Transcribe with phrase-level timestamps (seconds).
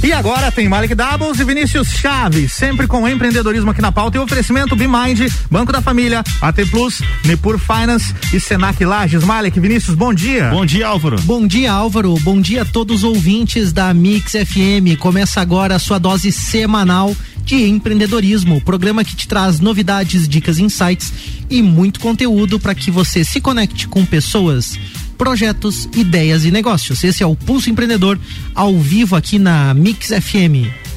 [0.00, 4.20] E agora tem Malik Doubles e Vinícius Chaves, sempre com empreendedorismo aqui na pauta e
[4.20, 9.24] oferecimento BeMind, Banco da Família, AT Plus, Nipur Finance e Senac Lages.
[9.24, 10.50] Malik, Vinícius, bom dia.
[10.50, 11.20] Bom dia, Álvaro.
[11.22, 12.14] Bom dia, Álvaro.
[12.20, 14.96] Bom dia a todos os ouvintes da Mix FM.
[15.00, 21.12] Começa agora a sua dose semanal de empreendedorismo, programa que te traz novidades, dicas, insights
[21.50, 24.78] e muito conteúdo para que você se conecte com pessoas
[25.18, 27.02] projetos, ideias e negócios.
[27.04, 28.18] Esse é o Pulso Empreendedor
[28.54, 30.87] ao vivo aqui na Mix FM.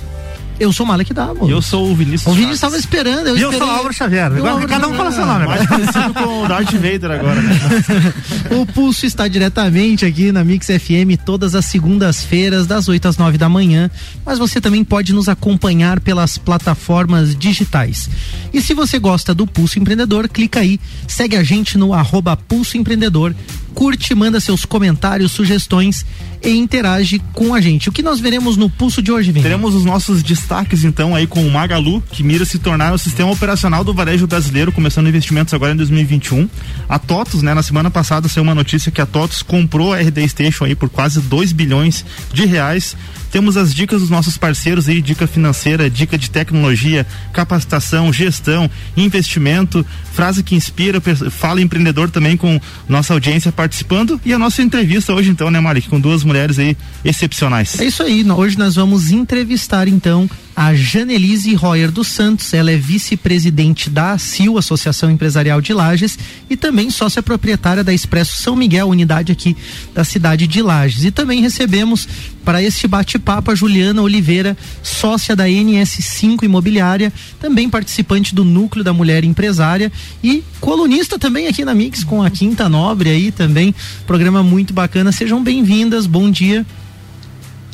[0.62, 1.50] Eu sou o Malek Davo.
[1.50, 2.28] Eu sou o Vinícius.
[2.28, 3.26] O Vinícius estava esperando.
[3.26, 3.56] Eu e esperei...
[3.56, 4.32] eu sou o Álvaro Xavier.
[4.32, 5.48] Agora, cada um fala seu nome.
[5.48, 7.60] Mais parecido com o Darth Vader agora, né?
[8.62, 13.40] o Pulso está diretamente aqui na Mix FM todas as segundas-feiras, das 8 às 9
[13.40, 13.90] da manhã.
[14.24, 18.08] Mas você também pode nos acompanhar pelas plataformas digitais.
[18.54, 22.78] E se você gosta do Pulso Empreendedor, clica aí, segue a gente no arroba Pulso
[22.78, 23.34] Empreendedor
[23.74, 26.06] curte, manda seus comentários, sugestões
[26.44, 27.90] e interage com a gente.
[27.90, 29.44] O que nós veremos no pulso de hoje, Vini?
[29.44, 33.32] Teremos os nossos destaques então aí com o Magalu, que mira se tornar o sistema
[33.32, 36.50] operacional do varejo brasileiro, começando investimentos agora em 2021.
[36.90, 40.28] A TOTUS, né, na semana passada saiu uma notícia que a TOTUS comprou a RD
[40.30, 42.96] Station aí por quase 2 bilhões de reais
[43.32, 49.86] temos as dicas dos nossos parceiros aí, dica financeira, dica de tecnologia, capacitação, gestão, investimento,
[50.14, 55.30] frase que inspira, fala empreendedor também com nossa audiência participando e a nossa entrevista hoje
[55.30, 57.80] então, né, Malik, com duas mulheres aí excepcionais.
[57.80, 62.54] É isso aí, hoje nós vamos entrevistar então a Janelise Royer dos Santos.
[62.54, 66.18] Ela é vice-presidente da CIL, Associação Empresarial de Lages,
[66.50, 69.56] e também sócia proprietária da Expresso São Miguel, unidade aqui
[69.94, 71.04] da cidade de Lages.
[71.04, 72.08] E também recebemos
[72.44, 72.88] para este
[73.22, 79.92] bate-papo a Juliana Oliveira, sócia da NS5 Imobiliária, também participante do Núcleo da Mulher Empresária
[80.24, 83.74] e colunista também aqui na Mix com a Quinta Nobre aí também.
[84.08, 85.12] Programa muito bacana.
[85.12, 86.08] Sejam bem-vindas.
[86.08, 86.66] Bom dia.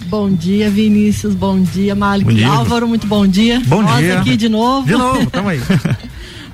[0.08, 1.34] Bom dia, Vinícius.
[1.34, 2.30] Bom dia, Malik.
[2.30, 2.48] Bom dia.
[2.48, 3.62] Álvaro, muito bom dia.
[3.66, 4.20] Bom Nós dia.
[4.20, 4.86] aqui de novo.
[4.86, 5.60] De novo, tamo aí.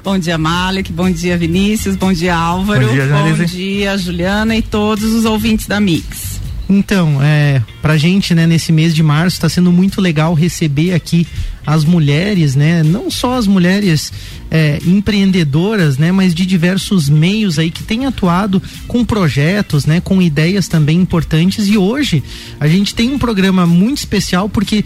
[0.03, 0.91] Bom dia, Malik.
[0.91, 1.95] Bom dia, Vinícius.
[1.95, 2.87] Bom dia, Álvaro.
[2.87, 3.08] Bom dia.
[3.08, 6.33] Bom dia, Juliana e todos os ouvintes da Mix.
[6.70, 11.28] Então, é, pra gente, né, nesse mês de março, está sendo muito legal receber aqui
[11.66, 14.12] as mulheres, né, não só as mulheres
[14.50, 20.22] é, empreendedoras, né, mas de diversos meios aí que têm atuado com projetos, né, com
[20.22, 21.68] ideias também importantes.
[21.68, 22.24] E hoje
[22.60, 24.84] a gente tem um programa muito especial porque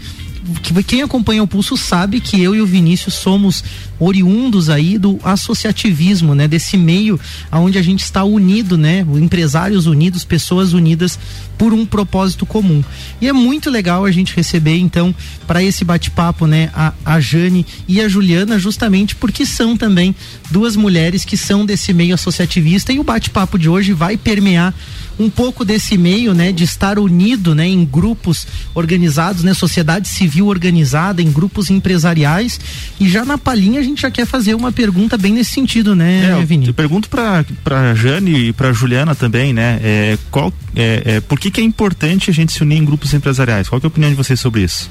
[0.62, 3.62] que quem acompanha o Pulso sabe que eu e o Vinícius somos
[3.98, 6.48] oriundos aí do associativismo, né?
[6.48, 9.04] Desse meio aonde a gente está unido, né?
[9.16, 11.18] Empresários unidos, pessoas unidas
[11.58, 12.82] por um propósito comum.
[13.20, 15.14] E é muito legal a gente receber, então,
[15.46, 16.70] para esse bate-papo, né?
[16.72, 20.14] A, a Jane e a Juliana, justamente porque são também
[20.50, 24.72] duas mulheres que são desse meio associativista e o bate-papo de hoje vai permear
[25.18, 30.46] um pouco desse meio, né, de estar unido, né, em grupos organizados, né, sociedade civil
[30.46, 32.60] organizada, em grupos empresariais.
[33.00, 36.30] E já na palhinha a gente já quer fazer uma pergunta bem nesse sentido, né,
[36.30, 36.68] É, eu, Vini?
[36.68, 39.80] eu pergunto para para Jane e para Juliana também, né?
[39.82, 43.14] É, qual é, é, por que que é importante a gente se unir em grupos
[43.14, 43.68] empresariais?
[43.68, 44.90] Qual que é a opinião de vocês sobre isso?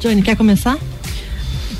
[0.00, 0.76] Johnny, quer começar?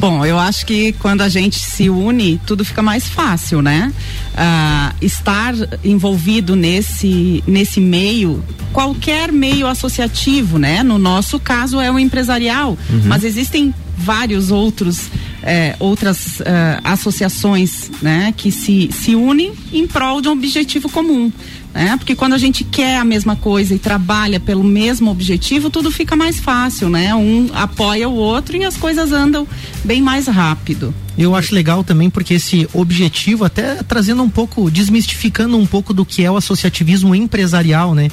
[0.03, 3.93] Bom, eu acho que quando a gente se une, tudo fica mais fácil, né?
[4.37, 10.83] Ah, estar envolvido nesse, nesse meio, qualquer meio associativo, né?
[10.83, 15.09] No nosso caso é o empresarial, mas existem vários outros
[15.43, 21.33] eh, outras eh, associações né, que se, se unem em prol de um objetivo comum.
[21.75, 21.97] Né?
[21.97, 26.15] Porque quando a gente quer a mesma coisa e trabalha pelo mesmo objetivo, tudo fica
[26.15, 27.15] mais fácil, né?
[27.15, 29.47] Um apoia o outro e as coisas andam
[29.83, 30.95] bem mais rápido.
[31.17, 36.05] Eu acho legal também porque esse objetivo, até trazendo um pouco, desmistificando um pouco do
[36.05, 38.11] que é o associativismo empresarial, né?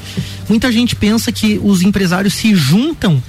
[0.48, 3.22] Muita gente pensa que os empresários se juntam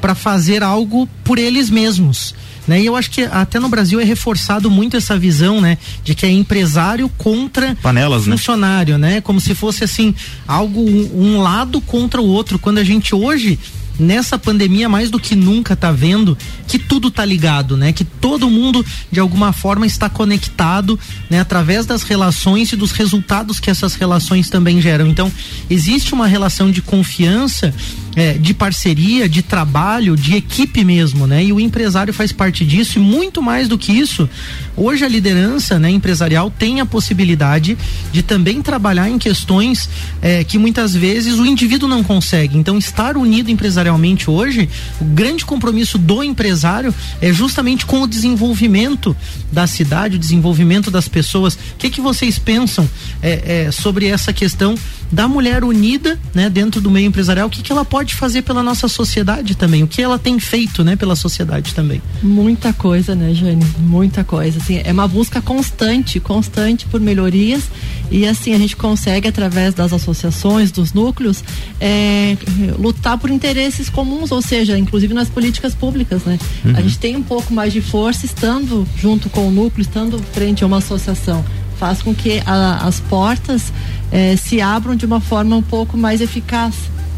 [0.00, 2.34] para fazer algo por eles mesmos.
[2.66, 2.80] Né?
[2.80, 6.24] E eu acho que até no Brasil é reforçado muito essa visão, né, de que
[6.24, 8.36] é empresário contra Panelas, né?
[8.36, 9.20] funcionário, né?
[9.20, 10.14] Como se fosse assim
[10.46, 12.58] algo um lado contra o outro.
[12.58, 13.58] Quando a gente hoje
[13.98, 16.36] nessa pandemia mais do que nunca tá vendo
[16.66, 17.92] que tudo tá ligado, né?
[17.92, 20.98] Que todo mundo de alguma forma está conectado,
[21.30, 21.40] né?
[21.40, 25.06] Através das relações e dos resultados que essas relações também geram.
[25.06, 25.30] Então,
[25.70, 27.74] existe uma relação de confiança,
[28.16, 31.44] é, de parceria, de trabalho, de equipe mesmo, né?
[31.44, 34.28] E o empresário faz parte disso e muito mais do que isso,
[34.76, 37.76] hoje a liderança, né, empresarial tem a possibilidade
[38.12, 39.88] de também trabalhar em questões
[40.20, 42.56] é, que muitas vezes o indivíduo não consegue.
[42.56, 43.50] Então, estar unido
[43.84, 44.68] empresarialmente hoje,
[45.00, 49.14] o grande compromisso do empresário é justamente com o desenvolvimento
[49.52, 51.54] da cidade, o desenvolvimento das pessoas.
[51.54, 52.88] O que, que vocês pensam
[53.22, 54.74] é, é, sobre essa questão
[55.12, 58.62] da mulher unida, né, dentro do meio empresarial, o que, que ela pode fazer pela
[58.62, 62.02] nossa sociedade também, o que ela tem feito, né, pela sociedade também.
[62.22, 63.64] Muita coisa, né, Jane?
[63.78, 64.58] Muita coisa.
[64.58, 67.64] Assim, é uma busca constante, constante por melhorias
[68.10, 71.42] e assim a gente consegue através das associações, dos núcleos,
[71.80, 72.36] é,
[72.78, 76.38] lutar por interesses comuns, ou seja, inclusive nas políticas públicas, né?
[76.64, 76.76] Uhum.
[76.76, 80.62] A gente tem um pouco mais de força estando junto com o núcleo, estando frente
[80.64, 83.72] a uma associação faz com que a, as portas
[84.10, 86.74] eh, se abram de uma forma um pouco mais eficaz.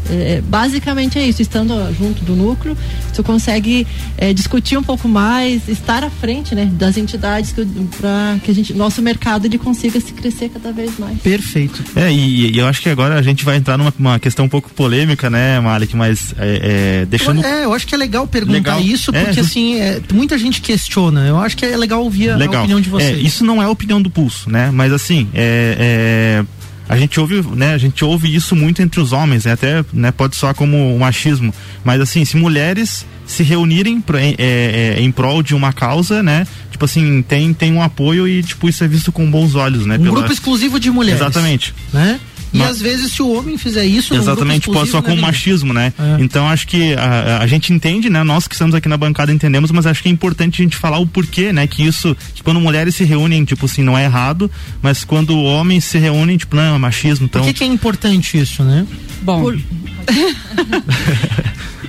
[0.09, 2.77] É, basicamente é isso, estando junto do núcleo,
[3.11, 3.85] você consegue
[4.17, 7.53] é, discutir um pouco mais, estar à frente né, das entidades
[7.99, 11.19] para que a gente, nosso mercado ele consiga se crescer cada vez mais.
[11.19, 11.83] Perfeito.
[11.95, 14.69] É, e, e eu acho que agora a gente vai entrar numa questão um pouco
[14.71, 17.43] polêmica, né, Malik, mas é, é, deixando.
[17.45, 18.81] É, eu acho que é legal perguntar legal.
[18.81, 19.75] isso, porque assim,
[20.13, 21.27] muita gente questiona.
[21.27, 22.55] Eu acho que é legal ouvir legal.
[22.55, 23.23] a opinião de vocês.
[23.23, 24.71] isso não é a opinião do pulso, né?
[24.71, 26.43] Mas assim, é,
[26.89, 30.11] a gente ouve, né, a gente ouve isso muito entre os homens, né, até, né,
[30.11, 31.53] pode soar como um machismo,
[31.83, 36.47] mas assim, se mulheres se reunirem pra, é, é, em prol de uma causa, né,
[36.71, 39.95] tipo assim, tem, tem um apoio e, tipo, isso é visto com bons olhos, né.
[39.95, 40.15] Um pela...
[40.15, 41.19] grupo exclusivo de mulheres.
[41.19, 41.73] Exatamente.
[41.91, 42.19] Né?
[42.53, 45.73] E Mas, às vezes se o homem fizer isso, exatamente pode só com né, machismo,
[45.73, 45.93] né?
[45.99, 46.21] É.
[46.21, 48.23] Então acho que a, a, gente entende, né?
[48.23, 50.97] Nós que estamos aqui na bancada entendemos, mas acho que é importante a gente falar
[50.97, 51.67] o porquê, né?
[51.67, 54.49] Que isso, que quando mulheres se reúnem, tipo assim, não é errado,
[54.81, 57.25] mas quando homens se reúnem, tipo, não, é machismo.
[57.25, 57.41] Então...
[57.41, 58.85] Por que, que é importante isso, né?
[59.21, 59.41] Bom.
[59.41, 59.59] Por...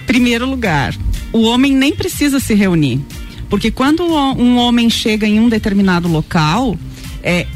[0.07, 0.95] Primeiro lugar,
[1.33, 3.01] o homem nem precisa se reunir.
[3.49, 6.77] Porque quando um homem chega em um determinado local,
[7.23, 7.47] é,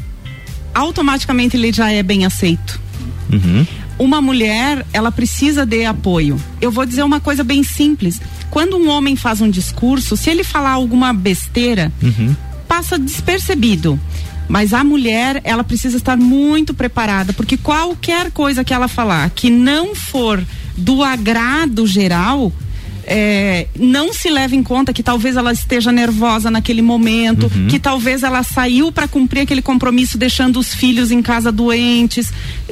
[0.73, 2.81] automaticamente ele já é bem aceito.
[3.31, 3.65] Uhum.
[3.97, 6.39] Uma mulher, ela precisa de apoio.
[6.59, 8.19] Eu vou dizer uma coisa bem simples.
[8.49, 12.35] Quando um homem faz um discurso, se ele falar alguma besteira, uhum.
[12.67, 13.99] passa despercebido.
[14.47, 19.49] Mas a mulher, ela precisa estar muito preparada, porque qualquer coisa que ela falar que
[19.49, 20.43] não for
[20.77, 22.51] do agrado geral,
[23.05, 27.67] é, não se leva em conta que talvez ela esteja nervosa naquele momento, uhum.
[27.67, 32.31] que talvez ela saiu para cumprir aquele compromisso deixando os filhos em casa doentes,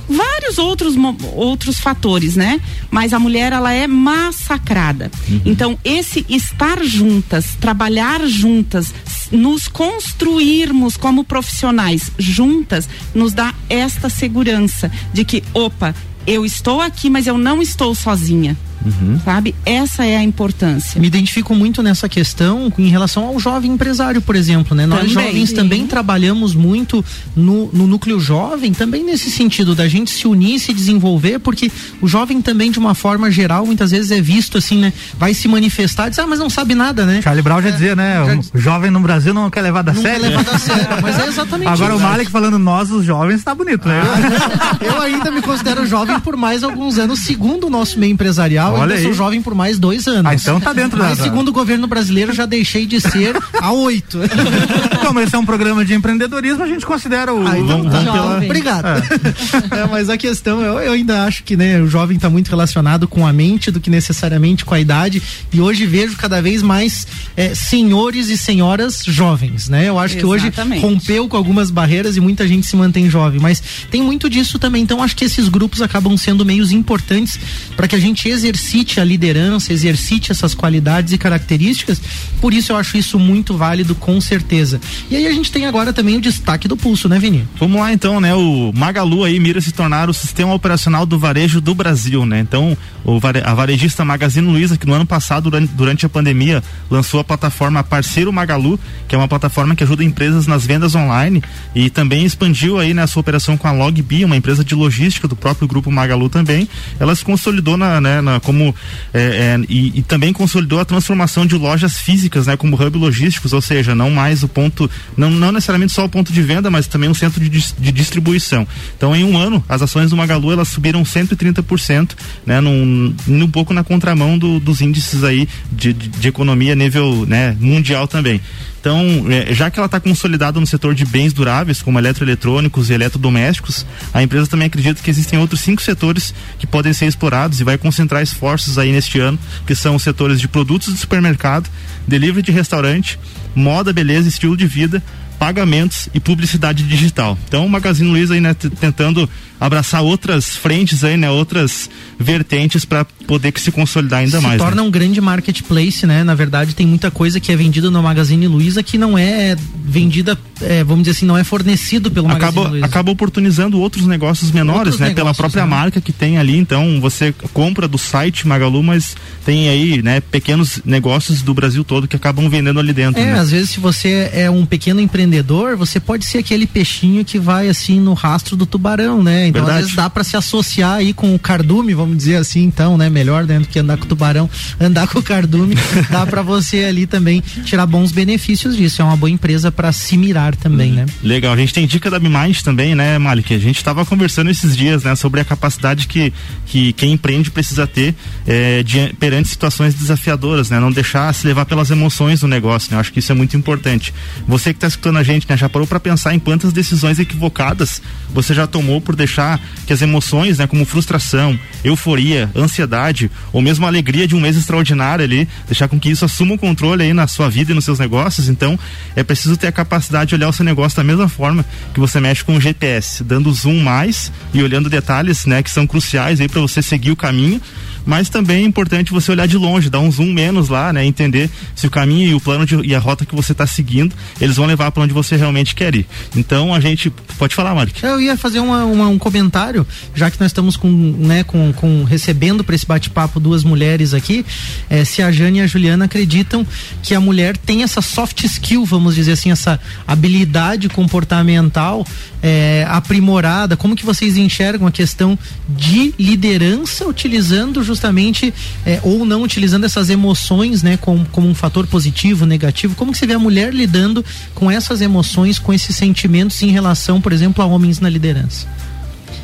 [0.09, 0.95] vários outros
[1.33, 2.59] outros fatores, né?
[2.89, 5.11] Mas a mulher ela é massacrada.
[5.29, 5.41] Uhum.
[5.45, 8.93] Então esse estar juntas, trabalhar juntas,
[9.31, 15.95] nos construirmos como profissionais juntas, nos dá esta segurança de que, opa,
[16.27, 18.57] eu estou aqui, mas eu não estou sozinha.
[18.85, 19.19] Uhum.
[19.23, 19.55] Sabe?
[19.65, 20.99] Essa é a importância.
[20.99, 24.85] Me identifico muito nessa questão em relação ao jovem empresário, por exemplo, né?
[24.85, 25.55] Nós também, jovens sim.
[25.55, 27.03] também trabalhamos muito
[27.35, 32.07] no, no núcleo jovem, também nesse sentido da gente se unir, se desenvolver, porque o
[32.07, 34.93] jovem também, de uma forma geral, muitas vezes é visto assim, né?
[35.17, 37.21] Vai se manifestar, diz, ah, mas não sabe nada, né?
[37.21, 38.23] Charlie Brown já é, dizia, né?
[38.25, 38.57] Já...
[38.57, 40.21] O jovem no Brasil não quer levar da não sério.
[40.21, 42.03] Quer levar da sério, mas é exatamente Agora isso.
[42.03, 44.01] o Malik falando nós, os jovens, tá bonito, né?
[44.01, 48.70] Ah, eu ainda me considero jovem por mais alguns anos, segundo o nosso meio empresarial
[48.73, 49.03] Olha ainda aí.
[49.03, 50.31] sou jovem por mais dois anos.
[50.31, 51.23] Ah, então tá dentro Mas da...
[51.23, 54.19] segundo o governo brasileiro já deixei de ser há oito.
[55.05, 57.45] Como esse é um programa de empreendedorismo, a gente considera o.
[57.45, 57.99] Ah, então tá.
[57.99, 58.37] Pela...
[58.37, 58.85] Obrigado.
[58.87, 59.81] É.
[59.81, 63.07] é, mas a questão, eu, eu, ainda acho que né, o jovem está muito relacionado
[63.07, 65.21] com a mente do que necessariamente com a idade.
[65.51, 69.89] E hoje vejo cada vez mais é, senhores e senhoras jovens, né?
[69.89, 70.79] Eu acho Exatamente.
[70.79, 73.39] que hoje rompeu com algumas barreiras e muita gente se mantém jovem.
[73.39, 74.83] Mas tem muito disso também.
[74.83, 77.39] Então acho que esses grupos acabam sendo meios importantes
[77.75, 78.27] para que a gente
[78.61, 82.01] exercite a liderança, exercite essas qualidades e características.
[82.39, 84.79] Por isso eu acho isso muito válido, com certeza.
[85.09, 87.47] E aí a gente tem agora também o destaque do pulso, né, Vini?
[87.59, 88.33] Vamos lá então, né?
[88.35, 92.39] O Magalu aí mira se tornar o sistema operacional do varejo do Brasil, né?
[92.39, 97.19] Então, o vare, a varejista Magazine Luiza, que no ano passado, durante, a pandemia, lançou
[97.19, 101.89] a plataforma Parceiro Magalu, que é uma plataforma que ajuda empresas nas vendas online e
[101.89, 105.67] também expandiu aí na sua operação com a Logbi, uma empresa de logística do próprio
[105.67, 106.67] grupo Magalu também.
[106.99, 108.75] Ela se consolidou na, né, na como
[109.13, 113.53] é, é, e, e, também consolidou a transformação de lojas físicas, né, como hub logísticos,
[113.53, 116.85] ou seja, não mais o ponto, não, não necessariamente só o ponto de venda, mas
[116.85, 118.67] também um centro de, de distribuição.
[118.97, 122.11] Então, em um ano, as ações do Magalu elas subiram 130%,
[122.45, 127.25] né, num, um pouco na contramão do, dos índices aí de, de, de economia nível
[127.25, 128.41] né, mundial também.
[128.81, 132.93] Então, é, já que ela está consolidada no setor de bens duráveis, como eletroeletrônicos e
[132.93, 137.63] eletrodomésticos, a empresa também acredita que existem outros cinco setores que podem ser explorados e
[137.63, 141.69] vai concentrar esforços aí neste ano, que são os setores de produtos de supermercado,
[142.07, 143.19] delivery de restaurante,
[143.53, 145.01] moda, beleza, estilo de vida,
[145.37, 147.37] pagamentos e publicidade digital.
[147.47, 149.29] Então, o Magazine Luiza aí, né, tentando
[149.61, 151.29] abraçar outras frentes aí, né?
[151.29, 151.87] Outras
[152.17, 154.59] vertentes para poder que se consolidar ainda se mais.
[154.59, 154.87] Se torna né?
[154.87, 156.23] um grande marketplace, né?
[156.23, 160.35] Na verdade, tem muita coisa que é vendida no Magazine Luiza que não é vendida,
[160.61, 162.85] é, vamos dizer assim, não é fornecido pelo acaba, Magazine Luiza.
[162.87, 165.09] Acaba oportunizando outros negócios menores, outros né?
[165.09, 165.69] Negócios, pela própria né?
[165.69, 166.57] marca que tem ali.
[166.57, 169.15] Então, você compra do site Magalu, mas
[169.45, 170.21] tem aí, né?
[170.21, 173.21] Pequenos negócios do Brasil todo que acabam vendendo ali dentro.
[173.21, 173.39] É, né?
[173.39, 177.69] às vezes se você é um pequeno empreendedor, você pode ser aquele peixinho que vai
[177.69, 179.50] assim no rastro do tubarão, né?
[179.51, 179.79] Então Verdade.
[179.79, 183.09] às vezes dá para se associar aí com o cardume, vamos dizer assim, então, né?
[183.09, 185.75] Melhor né, do que andar com o tubarão, andar com o cardume,
[186.09, 189.01] dá para você ali também tirar bons benefícios disso.
[189.01, 191.05] É uma boa empresa para se mirar também, né?
[191.21, 191.53] Legal.
[191.53, 193.53] A gente tem dica da Bimind também, né, Malik?
[193.53, 196.33] A gente estava conversando esses dias, né, sobre a capacidade que,
[196.65, 198.15] que quem empreende precisa ter
[198.47, 200.79] é, de, perante situações desafiadoras, né?
[200.79, 202.97] Não deixar se levar pelas emoções do negócio, né?
[202.97, 204.13] Eu acho que isso é muito importante.
[204.47, 208.01] Você que está escutando a gente, né, já parou para pensar em quantas decisões equivocadas
[208.33, 209.40] você já tomou por deixar
[209.85, 214.55] que as emoções, né, como frustração, euforia, ansiedade ou mesmo a alegria de um mês
[214.55, 217.85] extraordinário ali, deixar com que isso assuma o controle aí na sua vida e nos
[217.85, 218.49] seus negócios.
[218.49, 218.77] Então,
[219.15, 222.19] é preciso ter a capacidade de olhar o seu negócio da mesma forma que você
[222.19, 226.47] mexe com o GPS, dando zoom mais e olhando detalhes, né, que são cruciais aí
[226.47, 227.61] para você seguir o caminho
[228.05, 231.05] mas também é importante você olhar de longe, dar um zoom menos lá, né?
[231.05, 234.15] Entender se o caminho e o plano de, e a rota que você está seguindo,
[234.39, 236.07] eles vão levar para onde você realmente quer ir.
[236.35, 237.95] Então a gente pode falar, Mark.
[238.01, 242.03] Eu ia fazer uma, uma, um comentário, já que nós estamos com, né, com, com
[242.03, 244.45] recebendo para esse bate-papo duas mulheres aqui,
[244.89, 246.67] é, se a Jane e a Juliana acreditam
[247.01, 252.05] que a mulher tem essa soft skill, vamos dizer assim, essa habilidade comportamental
[252.43, 255.37] é, aprimorada, como que vocês enxergam a questão
[255.69, 258.53] de liderança utilizando justamente
[258.85, 262.95] é, ou não utilizando essas emoções, né, como, como um fator positivo, negativo?
[262.95, 267.21] Como que você vê a mulher lidando com essas emoções, com esses sentimentos em relação,
[267.21, 268.67] por exemplo, a homens na liderança?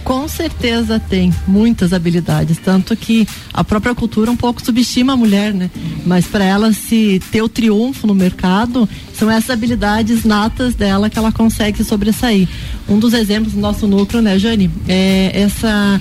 [0.07, 5.53] Com certeza tem muitas habilidades, tanto que a própria cultura um pouco subestima a mulher,
[5.53, 5.69] né?
[6.05, 11.19] Mas para ela se ter o triunfo no mercado, são essas habilidades natas dela que
[11.19, 12.47] ela consegue se sobressair.
[12.87, 15.99] Um dos exemplos do nosso núcleo, né, Jane, é essa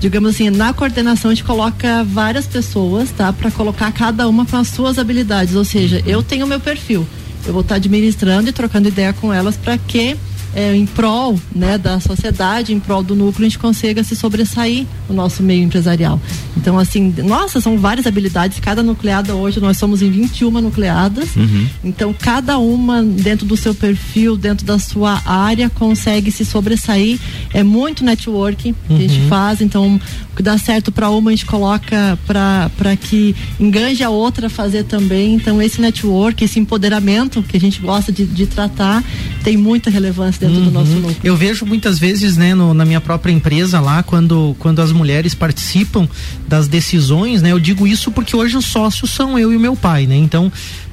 [0.00, 3.32] digamos assim, na coordenação a gente coloca várias pessoas, tá?
[3.32, 5.54] Para colocar cada uma com as suas habilidades.
[5.54, 7.06] Ou seja, eu tenho meu perfil.
[7.46, 10.14] Eu vou estar tá administrando e trocando ideia com elas para que
[10.56, 14.86] é, em prol né, da sociedade, em prol do núcleo, a gente consiga se sobressair
[15.06, 16.18] no nosso meio empresarial.
[16.56, 18.58] Então, assim, nossa, são várias habilidades.
[18.58, 21.36] Cada nucleada hoje, nós somos em 21 nucleadas.
[21.36, 21.68] Uhum.
[21.84, 27.20] Então, cada uma dentro do seu perfil, dentro da sua área, consegue se sobressair.
[27.52, 28.96] É muito networking que uhum.
[28.96, 29.28] a gente uhum.
[29.28, 29.60] faz.
[29.60, 30.00] Então,
[30.32, 34.50] o que dá certo para uma, a gente coloca para que enganje a outra a
[34.50, 35.34] fazer também.
[35.34, 39.04] Então, esse network, esse empoderamento que a gente gosta de, de tratar,
[39.44, 40.64] tem muita relevância dentro uhum.
[40.66, 41.16] do nosso núcleo.
[41.22, 45.34] Eu vejo muitas vezes, né, no, na minha própria empresa lá, quando, quando as mulheres
[45.34, 46.08] participam
[46.46, 49.76] das decisões, né, eu digo isso porque hoje os sócios são eu e o meu
[49.76, 50.50] pai, né, então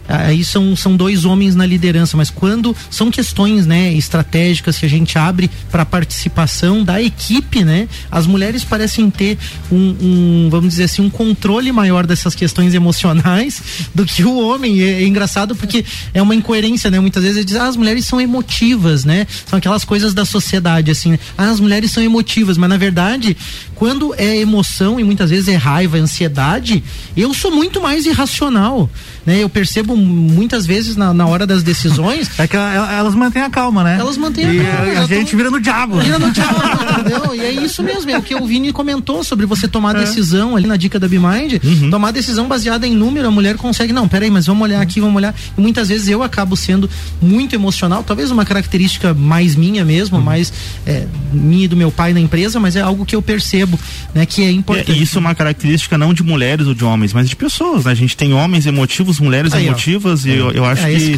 [0.07, 4.89] aí são, são dois homens na liderança, mas quando são questões né, estratégicas que a
[4.89, 9.37] gente abre para participação da equipe, né, as mulheres parecem ter
[9.71, 13.61] um, um, vamos dizer assim, um controle maior dessas questões emocionais
[13.93, 14.81] do que o homem.
[14.81, 16.99] É, é engraçado porque é uma incoerência, né?
[16.99, 19.27] Muitas vezes diz, ah, as mulheres são emotivas, né?
[19.45, 21.19] São aquelas coisas da sociedade, assim, né?
[21.37, 23.35] ah, as mulheres são emotivas, mas na verdade,
[23.83, 26.81] quando é emoção e muitas vezes é raiva, ansiedade,
[27.17, 28.89] eu sou muito mais irracional
[29.25, 29.41] né?
[29.41, 32.31] Eu percebo muitas vezes na, na hora das decisões.
[32.43, 33.97] É que elas mantêm a calma, né?
[33.99, 34.87] Elas mantêm a calma.
[34.91, 35.37] E a gente tô...
[35.37, 35.99] vira no diabo.
[35.99, 36.59] Vira no diabo,
[36.99, 37.35] entendeu?
[37.35, 39.99] E é isso mesmo, é o que o Vini comentou sobre você tomar é.
[39.99, 41.89] decisão ali na dica da Bimind, uhum.
[41.89, 45.15] tomar decisão baseada em número, a mulher consegue, não, peraí, mas vamos olhar aqui, vamos
[45.15, 45.33] olhar.
[45.57, 46.89] E muitas vezes eu acabo sendo
[47.21, 50.23] muito emocional, talvez uma característica mais minha mesmo, uhum.
[50.23, 50.51] mais
[50.85, 53.72] é, minha e do meu pai na empresa, mas é algo que eu percebo,
[54.13, 54.91] né, que é importante.
[54.91, 57.91] É, isso é uma característica não de mulheres ou de homens, mas de pessoas, né?
[57.91, 60.27] A gente tem homens emotivos motivos, mulheres Aí, emotivas, ó.
[60.27, 61.15] e eu, eu acho é, que,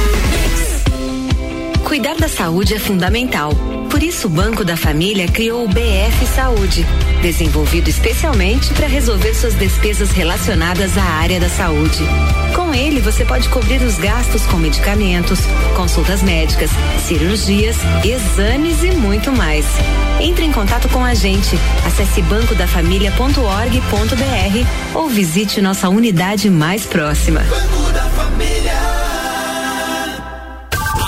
[1.89, 3.51] Cuidar da saúde é fundamental.
[3.89, 6.86] Por isso, o Banco da Família criou o BF Saúde,
[7.19, 11.98] desenvolvido especialmente para resolver suas despesas relacionadas à área da saúde.
[12.55, 15.39] Com ele, você pode cobrir os gastos com medicamentos,
[15.75, 16.69] consultas médicas,
[17.08, 19.65] cirurgias, exames e muito mais.
[20.22, 21.58] Entre em contato com a gente.
[21.88, 27.41] Acesse bancodafamilia.org.br ou visite nossa unidade mais próxima.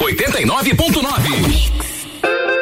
[0.00, 2.53] 89.9.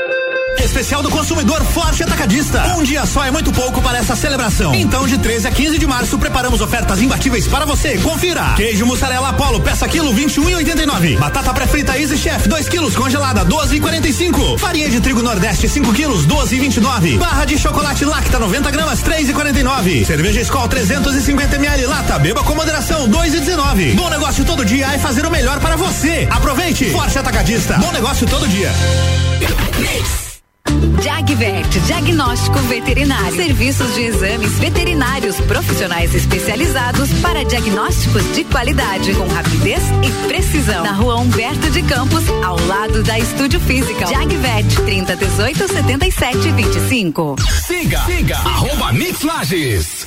[0.59, 2.75] Especial do consumidor Forte Atacadista.
[2.77, 4.75] Um dia só é muito pouco para essa celebração.
[4.75, 7.99] Então, de 13 a 15 de março, preparamos ofertas imbatíveis para você.
[7.99, 8.55] Confira.
[8.57, 11.19] Queijo mussarela Apollo, peça quilo 21,89.
[11.19, 14.59] Batata pré-frita Easy Chef, 2 quilos, congelada, 12,45.
[14.59, 17.19] Farinha de trigo Nordeste, 5 quilos, 12,29.
[17.19, 20.05] Barra de chocolate Lacta, 90 gramas, 3,49.
[20.07, 23.95] Cerveja Skol, 350 ml lata, beba com moderação, 2,19.
[23.95, 26.27] Bom negócio todo dia é fazer o melhor para você.
[26.31, 26.91] Aproveite.
[26.91, 27.75] Forte Atacadista.
[27.79, 28.73] Bom negócio todo dia.
[31.03, 33.35] Jagvet, diagnóstico veterinário.
[33.35, 40.85] Serviços de exames veterinários profissionais especializados para diagnósticos de qualidade, com rapidez e precisão.
[40.85, 44.07] Na rua Humberto de Campos, ao lado da Estúdio Física.
[44.07, 47.37] Jagvet, 30 18 77 25.
[47.67, 50.07] Siga, siga, arroba Mix Lages.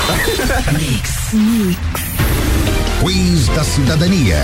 [3.01, 4.37] Quiz da Cidadania.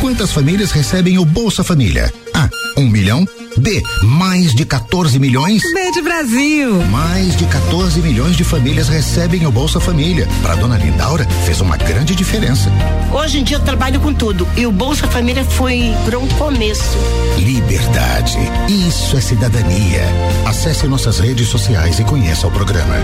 [0.00, 2.12] Quantas famílias recebem o Bolsa Família?
[2.32, 2.48] A.
[2.76, 3.26] Um milhão.
[3.56, 3.82] B.
[4.02, 5.62] Mais de 14 milhões.
[5.62, 6.74] B de Brasil.
[6.90, 10.28] Mais de 14 milhões de famílias recebem o Bolsa Família.
[10.42, 12.70] Para dona Lindaura, fez uma grande diferença.
[13.12, 16.98] Hoje em dia eu trabalho com tudo e o Bolsa Família foi para um começo.
[17.38, 18.38] Liberdade.
[18.68, 20.02] Isso é cidadania.
[20.46, 22.96] Acesse nossas redes sociais e conheça o programa.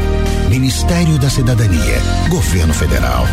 [0.49, 2.01] Ministério da Cidadania.
[2.29, 3.27] Governo Federal.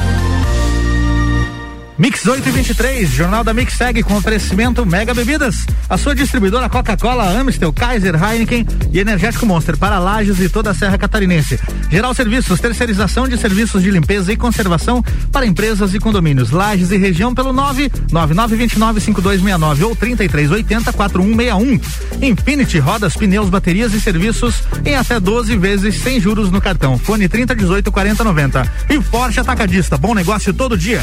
[1.97, 5.65] Mix 8 e 23, Jornal da Mix segue com oferecimento Mega Bebidas.
[5.89, 10.75] A sua distribuidora Coca-Cola, Amstel, Kaiser, Heineken e Energético Monster para Lages e toda a
[10.75, 11.59] Serra Catarinense.
[11.89, 16.51] Geral Serviços, terceirização de serviços de limpeza e conservação para empresas e condomínios.
[16.51, 17.51] Lages e região pelo
[18.11, 21.81] 999295269 ou 33804161.
[22.21, 26.99] Infinity Rodas, pneus, baterias e serviços em até 12 vezes sem juros no cartão.
[26.99, 28.71] Fone 3018 4090.
[28.87, 31.01] E Forte Atacadista, bom negócio todo dia.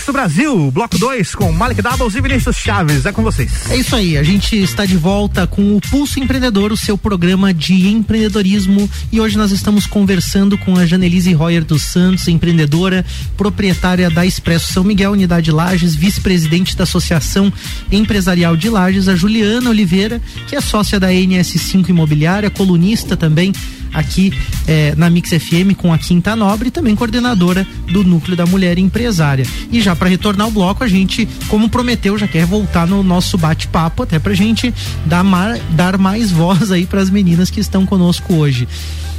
[0.00, 3.04] Mix do Brasil, bloco 2, com Malik Doubles e Vinícius Chaves.
[3.04, 3.70] É com vocês.
[3.70, 7.52] É isso aí, a gente está de volta com o Pulso Empreendedor, o seu programa
[7.52, 8.88] de empreendedorismo.
[9.12, 13.04] E hoje nós estamos conversando com a Janelise Royer dos Santos, empreendedora,
[13.36, 17.52] proprietária da Expresso São Miguel, Unidade Lages, vice-presidente da Associação
[17.90, 23.52] Empresarial de Lages, a Juliana Oliveira, que é sócia da NS5 Imobiliária, colunista também
[23.92, 24.32] aqui
[24.66, 29.46] eh, na Mix FM com a Quinta Nobre também coordenadora do Núcleo da Mulher Empresária.
[29.70, 33.36] E já para retornar ao bloco, a gente, como prometeu, já quer voltar no nosso
[33.36, 34.72] bate-papo, até pra gente
[35.06, 38.66] dar, mar, dar mais voz aí para as meninas que estão conosco hoje.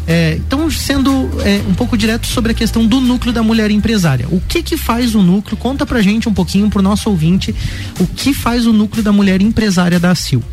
[0.08, 4.28] É, então, sendo é, um pouco direto sobre a questão do núcleo da mulher empresária.
[4.32, 5.56] O que que faz o núcleo?
[5.56, 7.54] Conta pra gente um pouquinho, pro nosso ouvinte,
[8.00, 10.44] o que faz o núcleo da mulher empresária da CIL.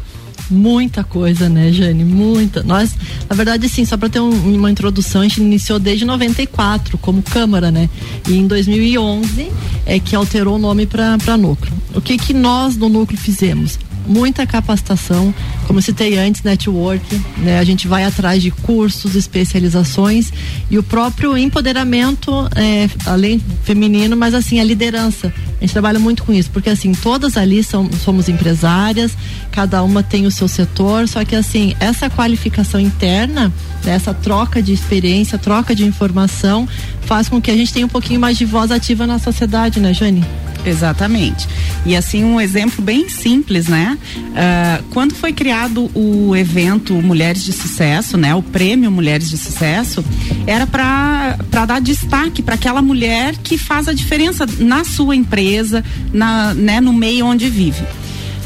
[0.51, 2.05] Muita coisa, né, Jane?
[2.05, 2.63] Muita.
[2.63, 2.95] Nós,
[3.29, 7.23] na verdade, assim, só para ter um, uma introdução, a gente iniciou desde 94 como
[7.23, 7.89] Câmara, né?
[8.29, 9.51] E em 2011
[9.85, 11.73] é que alterou o nome para Núcleo.
[11.95, 13.79] O que que nós no Núcleo fizemos?
[14.09, 15.35] Muita capacitação,
[15.67, 17.59] como citei antes, network, né?
[17.59, 20.33] A gente vai atrás de cursos, especializações
[20.71, 25.33] e o próprio empoderamento, é, além feminino, mas assim, a liderança.
[25.59, 29.13] A gente trabalha muito com isso, porque assim, todas ali são, somos empresárias,
[29.51, 33.53] cada uma tem o seu setor, só que assim, essa qualificação interna,
[33.85, 36.67] né, essa troca de experiência, troca de informação,
[37.03, 39.93] faz com que a gente tenha um pouquinho mais de voz ativa na sociedade, né,
[39.93, 40.25] Jane?
[40.65, 41.49] Exatamente.
[41.85, 43.98] E assim, um exemplo bem simples, né?
[44.17, 48.35] Uh, quando foi criado o evento Mulheres de Sucesso, né?
[48.35, 50.05] O prêmio Mulheres de Sucesso,
[50.47, 56.55] era para dar destaque para aquela mulher que faz a diferença na sua empresa, na,
[56.55, 57.85] né, no meio onde vive.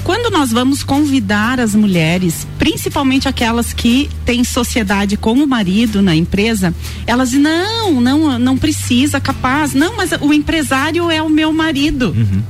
[0.04, 6.14] Quando nós vamos convidar as mulheres, principalmente aquelas que têm sociedade com o marido na
[6.14, 6.74] empresa,
[7.06, 12.08] elas dizem, não, não, não precisa, capaz, não, mas o empresário é o meu marido.
[12.16, 12.42] Uhum.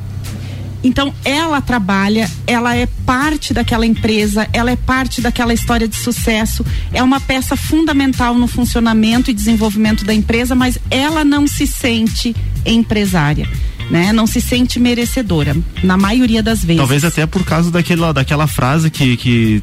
[0.85, 6.65] Então, ela trabalha, ela é parte daquela empresa, ela é parte daquela história de sucesso,
[6.93, 12.35] é uma peça fundamental no funcionamento e desenvolvimento da empresa, mas ela não se sente
[12.67, 13.49] empresária.
[13.91, 14.13] Né?
[14.13, 16.79] Não se sente merecedora, na maioria das vezes.
[16.79, 19.63] Talvez até por causa daquela, daquela frase que, que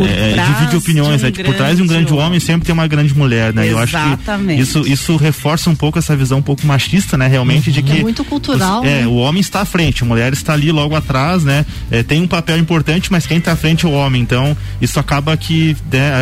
[0.00, 1.32] é, trás divide opiniões, de um né?
[1.32, 3.70] Tipo, por trás de um grande grande homem sempre tem uma grande mulher, né?
[3.70, 4.60] Eu acho que Exatamente.
[4.62, 7.26] isso, isso reforça um pouco essa visão um pouco machista, né?
[7.26, 7.98] Realmente, de que.
[7.98, 9.06] É muito cultural, os- É, né?
[9.06, 11.64] o homem está à frente, a mulher está ali logo atrás, né?
[11.90, 14.22] É, tem um papel importante, mas quem está à frente é o homem.
[14.22, 16.12] Então, isso acaba que né,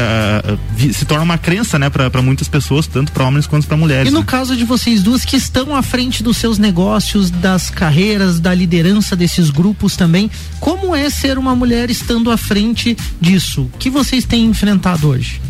[0.92, 4.10] se torna uma crença, né, para muitas pessoas, tanto para homens quanto para mulheres.
[4.10, 4.26] E no né?
[4.26, 9.14] caso de vocês duas que estão à frente dos seus negócios, das carreiras, da liderança
[9.16, 13.55] desses grupos também, como é ser uma mulher estando à frente disso?
[13.62, 15.40] O que vocês têm enfrentado hoje?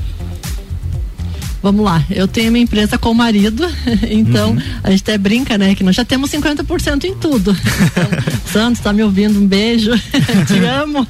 [1.63, 3.69] Vamos lá, eu tenho minha empresa com o marido,
[4.09, 5.75] então a gente até brinca, né?
[5.75, 7.57] Que nós já temos 50% em tudo.
[8.47, 9.39] Então, Santos, tá me ouvindo?
[9.41, 9.91] Um beijo,
[10.47, 11.07] te amo.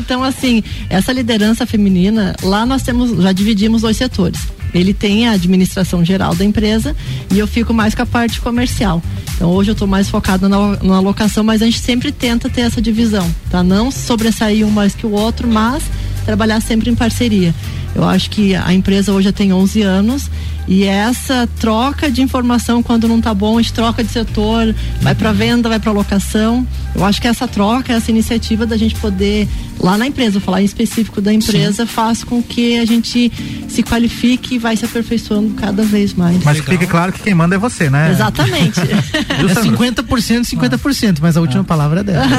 [0.00, 4.40] Então, assim, essa liderança feminina, lá nós temos, já dividimos dois setores.
[4.74, 6.96] Ele tem a administração geral da empresa
[7.30, 9.00] e eu fico mais com a parte comercial.
[9.36, 12.62] Então hoje eu estou mais focada na, na alocação, mas a gente sempre tenta ter
[12.62, 13.62] essa divisão, tá?
[13.62, 15.84] Não sobressair um mais que o outro, mas
[16.24, 17.54] trabalhar sempre em parceria.
[17.94, 20.30] Eu acho que a empresa hoje já tem 11 anos
[20.66, 25.14] e essa troca de informação quando não está bom, a gente troca de setor, vai
[25.14, 26.66] para venda, vai para locação.
[26.94, 29.46] Eu acho que essa troca, essa iniciativa da gente poder
[29.78, 31.92] lá na empresa, falar em específico da empresa, Sim.
[31.92, 33.30] faz com que a gente
[33.68, 36.42] se qualifique e vai se aperfeiçoando cada vez mais.
[36.42, 36.72] Mas Legal.
[36.72, 38.10] fique claro que quem manda é você, né?
[38.10, 38.80] Exatamente.
[38.80, 40.02] é 50%,
[40.42, 41.64] 50%, mas a última ah.
[41.64, 42.26] palavra é dela.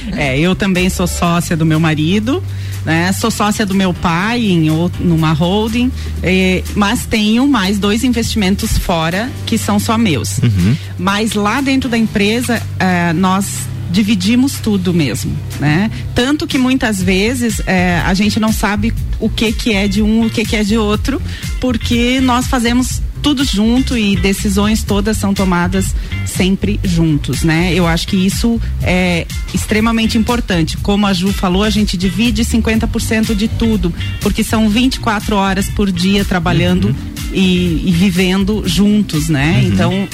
[0.15, 2.43] é, eu também sou sócia do meu marido
[2.85, 3.11] né?
[3.13, 4.69] Sou sócia do meu pai em
[4.99, 5.91] numa holding,
[6.23, 10.39] eh, mas tenho mais dois investimentos fora que são só meus.
[10.39, 10.75] Uhum.
[10.97, 15.91] Mas lá dentro da empresa eh, nós dividimos tudo mesmo, né?
[16.15, 20.27] Tanto que muitas vezes é, a gente não sabe o que que é de um,
[20.27, 21.21] o que que é de outro,
[21.59, 27.73] porque nós fazemos tudo junto e decisões todas são tomadas sempre juntos, né?
[27.73, 30.77] Eu acho que isso é extremamente importante.
[30.77, 35.91] Como a Ju falou, a gente divide 50% de tudo, porque são 24 horas por
[35.91, 36.95] dia trabalhando uhum.
[37.33, 39.61] e, e, vivendo juntos, né?
[39.61, 39.67] Uhum.
[39.67, 40.07] Então,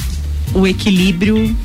[0.54, 1.56] o equilíbrio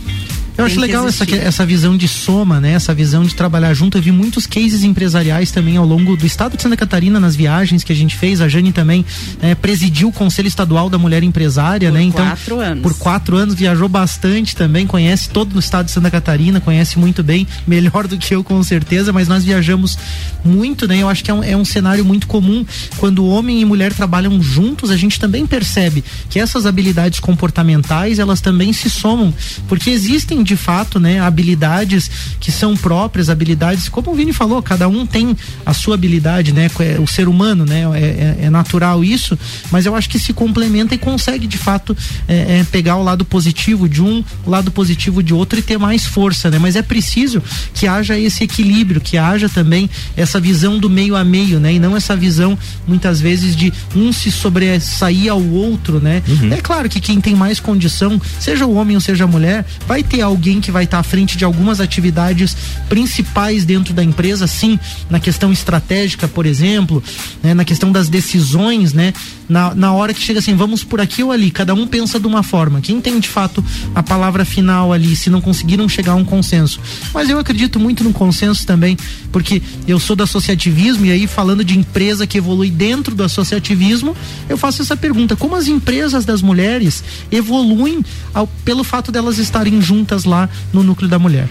[0.57, 2.73] eu acho legal essa, essa visão de soma, né?
[2.73, 3.99] Essa visão de trabalhar junto.
[3.99, 7.83] Eu vi muitos cases empresariais também ao longo do estado de Santa Catarina, nas viagens
[7.83, 8.41] que a gente fez.
[8.41, 9.05] A Jane também
[9.41, 12.03] né, presidiu o Conselho Estadual da Mulher Empresária, por né?
[12.03, 12.83] Então, quatro anos.
[12.83, 17.23] por quatro anos viajou bastante também, conhece todo o estado de Santa Catarina, conhece muito
[17.23, 19.99] bem, melhor do que eu com certeza, mas nós viajamos
[20.45, 20.99] muito, né?
[20.99, 22.65] Eu acho que é um, é um cenário muito comum
[22.99, 28.41] quando homem e mulher trabalham juntos, a gente também percebe que essas habilidades comportamentais, elas
[28.41, 29.33] também se somam,
[29.69, 34.89] porque existem de fato, né, habilidades que são próprias, habilidades, como o Vini falou, cada
[34.89, 36.71] um tem a sua habilidade, né?
[36.81, 37.83] É, o ser humano, né?
[37.95, 39.39] É, é, é natural isso,
[39.71, 43.25] mas eu acho que se complementa e consegue de fato é, é, pegar o lado
[43.25, 46.59] positivo de um, o lado positivo de outro e ter mais força, né?
[46.59, 47.43] Mas é preciso
[47.75, 51.75] que haja esse equilíbrio, que haja também essa visão do meio a meio, né?
[51.75, 56.23] E não essa visão muitas vezes de um se sobressair ao outro, né?
[56.27, 56.53] Uhum.
[56.53, 60.03] É claro que quem tem mais condição, seja o homem ou seja a mulher, vai
[60.03, 62.57] ter alguém que vai estar à frente de algumas atividades
[62.88, 67.03] principais dentro da empresa, sim, na questão estratégica, por exemplo,
[67.42, 69.12] né, na questão das decisões, né,
[69.49, 72.27] na, na hora que chega assim, vamos por aqui ou ali, cada um pensa de
[72.27, 72.81] uma forma.
[72.81, 73.62] Quem tem de fato
[73.95, 76.81] a palavra final ali, se não conseguiram chegar a um consenso.
[77.12, 78.97] Mas eu acredito muito no consenso também,
[79.31, 84.16] porque eu sou do associativismo e aí falando de empresa que evolui dentro do associativismo,
[84.49, 89.81] eu faço essa pergunta: como as empresas das mulheres evoluem ao, pelo fato delas estarem
[89.83, 91.49] juntas lá no núcleo da mulher?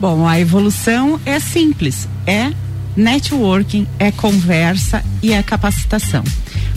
[0.00, 2.52] Bom, a evolução é simples, é
[2.96, 6.24] networking, é conversa e é capacitação.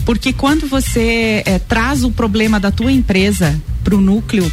[0.05, 4.51] Porque quando você é, traz o problema da tua empresa para o núcleo,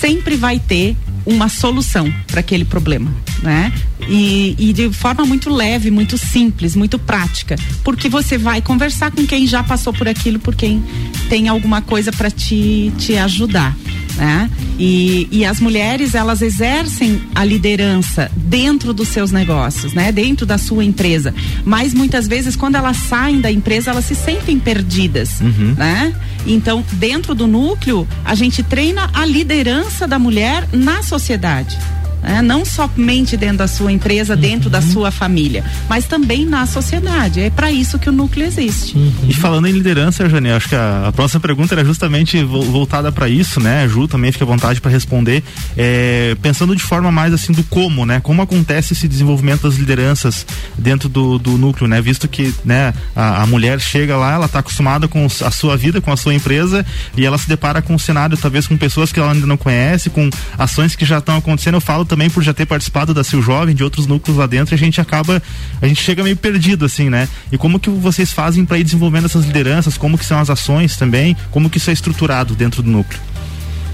[0.00, 3.12] sempre vai ter uma solução para aquele problema,
[3.42, 3.72] né?
[4.08, 9.26] E, e, de forma muito leve, muito simples, muito prática, porque você vai conversar com
[9.26, 10.82] quem já passou por aquilo, por quem
[11.28, 13.76] tem alguma coisa para te, te ajudar
[14.16, 14.50] né?
[14.78, 20.10] E, e as mulheres elas exercem a liderança dentro dos seus negócios, né?
[20.10, 21.34] Dentro da sua empresa,
[21.64, 25.74] mas muitas vezes quando elas saem da empresa elas se sentem perdidas, uhum.
[25.76, 26.14] né?
[26.46, 31.76] Então dentro do núcleo a gente treina a liderança da mulher na sociedade
[32.22, 32.42] né?
[32.42, 34.40] não somente dentro da sua empresa, uhum.
[34.40, 37.40] dentro da sua família, mas também na sociedade.
[37.40, 38.96] É para isso que o núcleo existe.
[38.96, 39.12] Uhum.
[39.28, 43.28] E falando em liderança, Jane, acho que a, a próxima pergunta era justamente voltada para
[43.28, 43.84] isso, né?
[43.84, 45.42] A Ju também fica à vontade para responder,
[45.76, 48.20] é, pensando de forma mais assim do como, né?
[48.20, 52.00] Como acontece esse desenvolvimento das lideranças dentro do, do núcleo, né?
[52.00, 56.00] Visto que, né, a, a mulher chega lá, ela está acostumada com a sua vida,
[56.00, 56.84] com a sua empresa
[57.16, 60.10] e ela se depara com um cenário talvez com pessoas que ela ainda não conhece,
[60.10, 61.74] com ações que já estão acontecendo.
[61.74, 64.74] Eu falo também por já ter participado da Sil Jovem, de outros núcleos lá dentro,
[64.74, 65.42] a gente acaba,
[65.80, 67.28] a gente chega meio perdido assim, né?
[67.50, 69.98] E como que vocês fazem para ir desenvolvendo essas lideranças?
[69.98, 71.36] Como que são as ações também?
[71.50, 73.20] Como que isso é estruturado dentro do núcleo?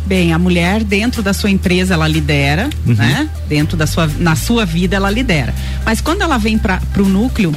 [0.06, 2.94] Bem, a mulher dentro da sua empresa ela lidera, uhum.
[2.94, 3.28] né?
[3.48, 5.54] Dentro da sua na sua vida ela lidera.
[5.84, 7.54] Mas quando ela vem para o núcleo,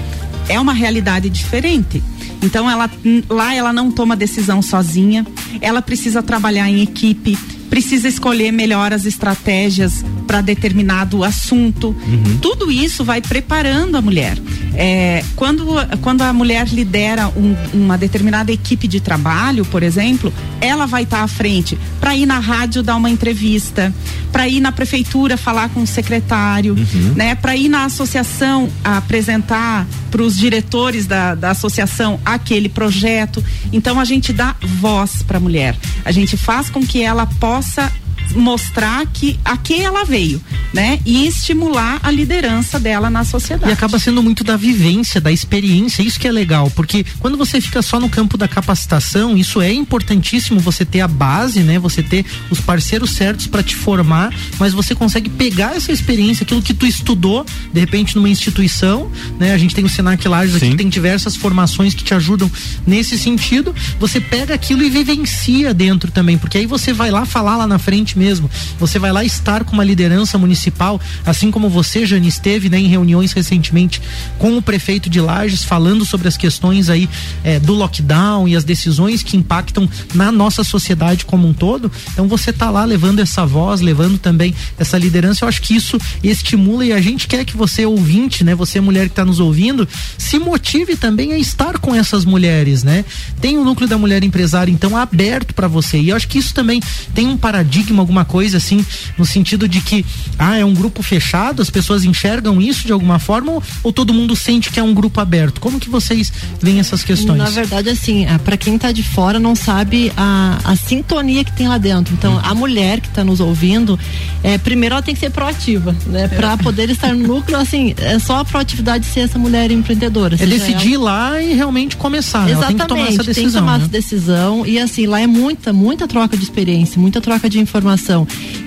[0.47, 2.03] é uma realidade diferente.
[2.41, 2.89] Então ela
[3.29, 5.25] lá ela não toma decisão sozinha,
[5.59, 7.37] ela precisa trabalhar em equipe,
[7.69, 11.89] precisa escolher melhor as estratégias para determinado assunto.
[11.89, 12.38] Uhum.
[12.41, 14.38] Tudo isso vai preparando a mulher.
[14.73, 15.65] É, quando,
[16.01, 21.19] quando a mulher lidera um, uma determinada equipe de trabalho, por exemplo, ela vai estar
[21.19, 23.93] tá à frente para ir na rádio dar uma entrevista,
[24.32, 27.13] para ir na prefeitura falar com o secretário, uhum.
[27.15, 27.36] né?
[27.36, 33.43] Para ir na associação apresentar para os diretores da, da associação aquele projeto.
[33.71, 35.78] Então a gente dá voz para a mulher.
[36.04, 38.04] A gente faz com que ela possa France.
[38.33, 40.41] Mostrar que a que ela veio.
[40.73, 40.99] né?
[41.05, 43.71] E estimular a liderança dela na sociedade.
[43.71, 47.61] E acaba sendo muito da vivência, da experiência, isso que é legal, porque quando você
[47.61, 51.79] fica só no campo da capacitação, isso é importantíssimo você ter a base, né?
[51.79, 56.61] Você ter os parceiros certos para te formar, mas você consegue pegar essa experiência, aquilo
[56.61, 59.09] que tu estudou, de repente numa instituição,
[59.39, 59.53] né?
[59.53, 62.51] A gente tem o Senac Lages aqui, tem diversas formações que te ajudam
[62.85, 63.73] nesse sentido.
[63.97, 67.79] Você pega aquilo e vivencia dentro também, porque aí você vai lá falar lá na
[67.79, 68.49] frente mesmo.
[68.80, 72.88] Você vai lá estar com uma liderança municipal, assim como você, Jane, esteve né, em
[72.88, 74.01] reuniões recentemente
[74.38, 77.10] com o prefeito de Lages, falando sobre as questões aí
[77.43, 81.91] eh, do lockdown e as decisões que impactam na nossa sociedade como um todo.
[82.12, 85.43] Então você tá lá levando essa voz, levando também essa liderança.
[85.43, 88.56] Eu acho que isso estimula e a gente quer que você, ouvinte, né?
[88.56, 93.04] Você, mulher que está nos ouvindo, se motive também a estar com essas mulheres, né?
[93.41, 95.99] Tem o núcleo da mulher empresária, então, aberto para você.
[95.99, 96.82] E eu acho que isso também
[97.13, 98.85] tem um paradigma, alguma coisa assim,
[99.17, 100.05] no sentido de que,
[100.37, 104.13] ah, é um grupo fechado, as pessoas enxergam isso de alguma forma ou, ou todo
[104.13, 105.59] mundo sente que é um grupo aberto?
[105.59, 107.37] Como que vocês veem essas questões?
[107.37, 111.67] Na verdade, assim, para quem está de fora não sabe a, a sintonia que tem
[111.67, 112.13] lá dentro.
[112.13, 113.99] Então, a mulher que está nos ouvindo,
[114.43, 116.27] é, primeiro ela tem que ser proativa, né?
[116.27, 120.35] Para poder estar no núcleo, assim, é só a proatividade de ser essa mulher empreendedora.
[120.39, 122.49] É decidir ir lá e realmente começar.
[122.49, 123.33] Exatamente, Ela tem que tomar essa decisão.
[123.33, 123.83] Tem que tomar né?
[123.83, 124.65] essa decisão.
[124.65, 127.94] E assim, lá é muita, muita troca de experiência, muita troca de informação.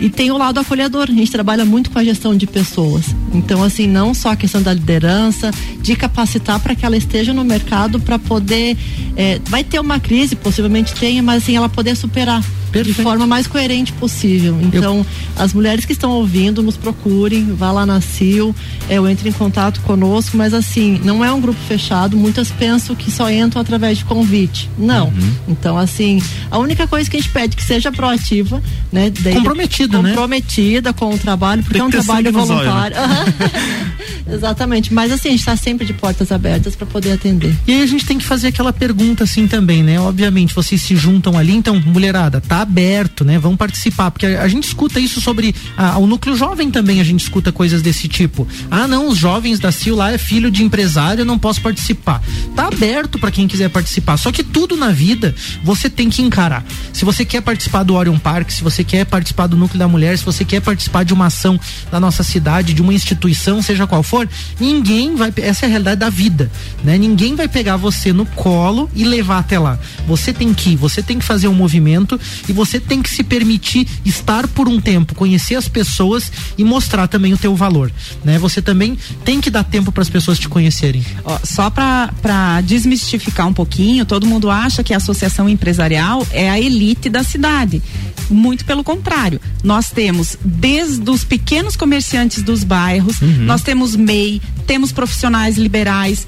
[0.00, 1.08] E tem o lado acolhedor.
[1.10, 3.04] A gente trabalha muito com a gestão de pessoas.
[3.32, 7.44] Então, assim, não só a questão da liderança, de capacitar para que ela esteja no
[7.44, 8.76] mercado para poder.
[9.16, 12.42] É, vai ter uma crise, possivelmente tenha, mas assim, ela poder superar.
[12.70, 12.96] Perfeito.
[12.96, 14.58] de forma mais coerente possível.
[14.62, 15.04] Então,
[15.36, 18.54] as mulheres que estão ouvindo, nos procurem, vá lá na CIL,
[18.88, 22.94] é, ou entre em contato conosco, mas assim, não é um grupo fechado, muitas pensam
[22.94, 24.70] que só entram através de convite.
[24.78, 25.06] Não.
[25.06, 25.32] Uhum.
[25.48, 28.62] Então, assim, a única coisa que a gente pede é que seja proativa,
[28.92, 29.10] né?
[29.20, 30.10] Daí- Comprometida, né?
[30.10, 32.96] Comprometida com o trabalho, porque Tem é um trabalho olhos, voluntário.
[32.96, 33.24] Aham.
[34.30, 34.92] Exatamente.
[34.92, 37.54] Mas assim, a gente está sempre de portas abertas para poder atender.
[37.66, 40.00] E aí a gente tem que fazer aquela pergunta assim também, né?
[40.00, 43.38] Obviamente, vocês se juntam ali, então, mulherada, tá aberto, né?
[43.38, 47.04] Vão participar, porque a, a gente escuta isso sobre ah, o núcleo jovem também, a
[47.04, 48.46] gente escuta coisas desse tipo.
[48.70, 52.22] Ah, não, os jovens da CIL lá é filho de empresário, eu não posso participar.
[52.54, 54.16] Tá aberto para quem quiser participar.
[54.16, 56.64] Só que tudo na vida você tem que encarar.
[56.92, 60.16] Se você quer participar do Orion Park, se você quer participar do núcleo da mulher,
[60.18, 61.58] se você quer participar de uma ação
[61.90, 64.17] da nossa cidade, de uma instituição, seja qual for,
[64.58, 65.32] ninguém vai.
[65.36, 66.50] Essa é a realidade da vida,
[66.82, 66.96] né?
[66.96, 69.78] Ninguém vai pegar você no colo e levar até lá.
[70.06, 73.22] Você tem que ir, você tem que fazer um movimento e você tem que se
[73.22, 77.92] permitir estar por um tempo, conhecer as pessoas e mostrar também o teu valor,
[78.24, 78.38] né?
[78.38, 81.04] Você também tem que dar tempo para as pessoas te conhecerem.
[81.24, 86.58] Ó, só para desmistificar um pouquinho, todo mundo acha que a associação empresarial é a
[86.58, 87.82] elite da cidade.
[88.30, 89.40] Muito pelo contrário.
[89.64, 96.26] Nós temos desde os pequenos comerciantes dos bairros, nós temos MEI, temos profissionais liberais,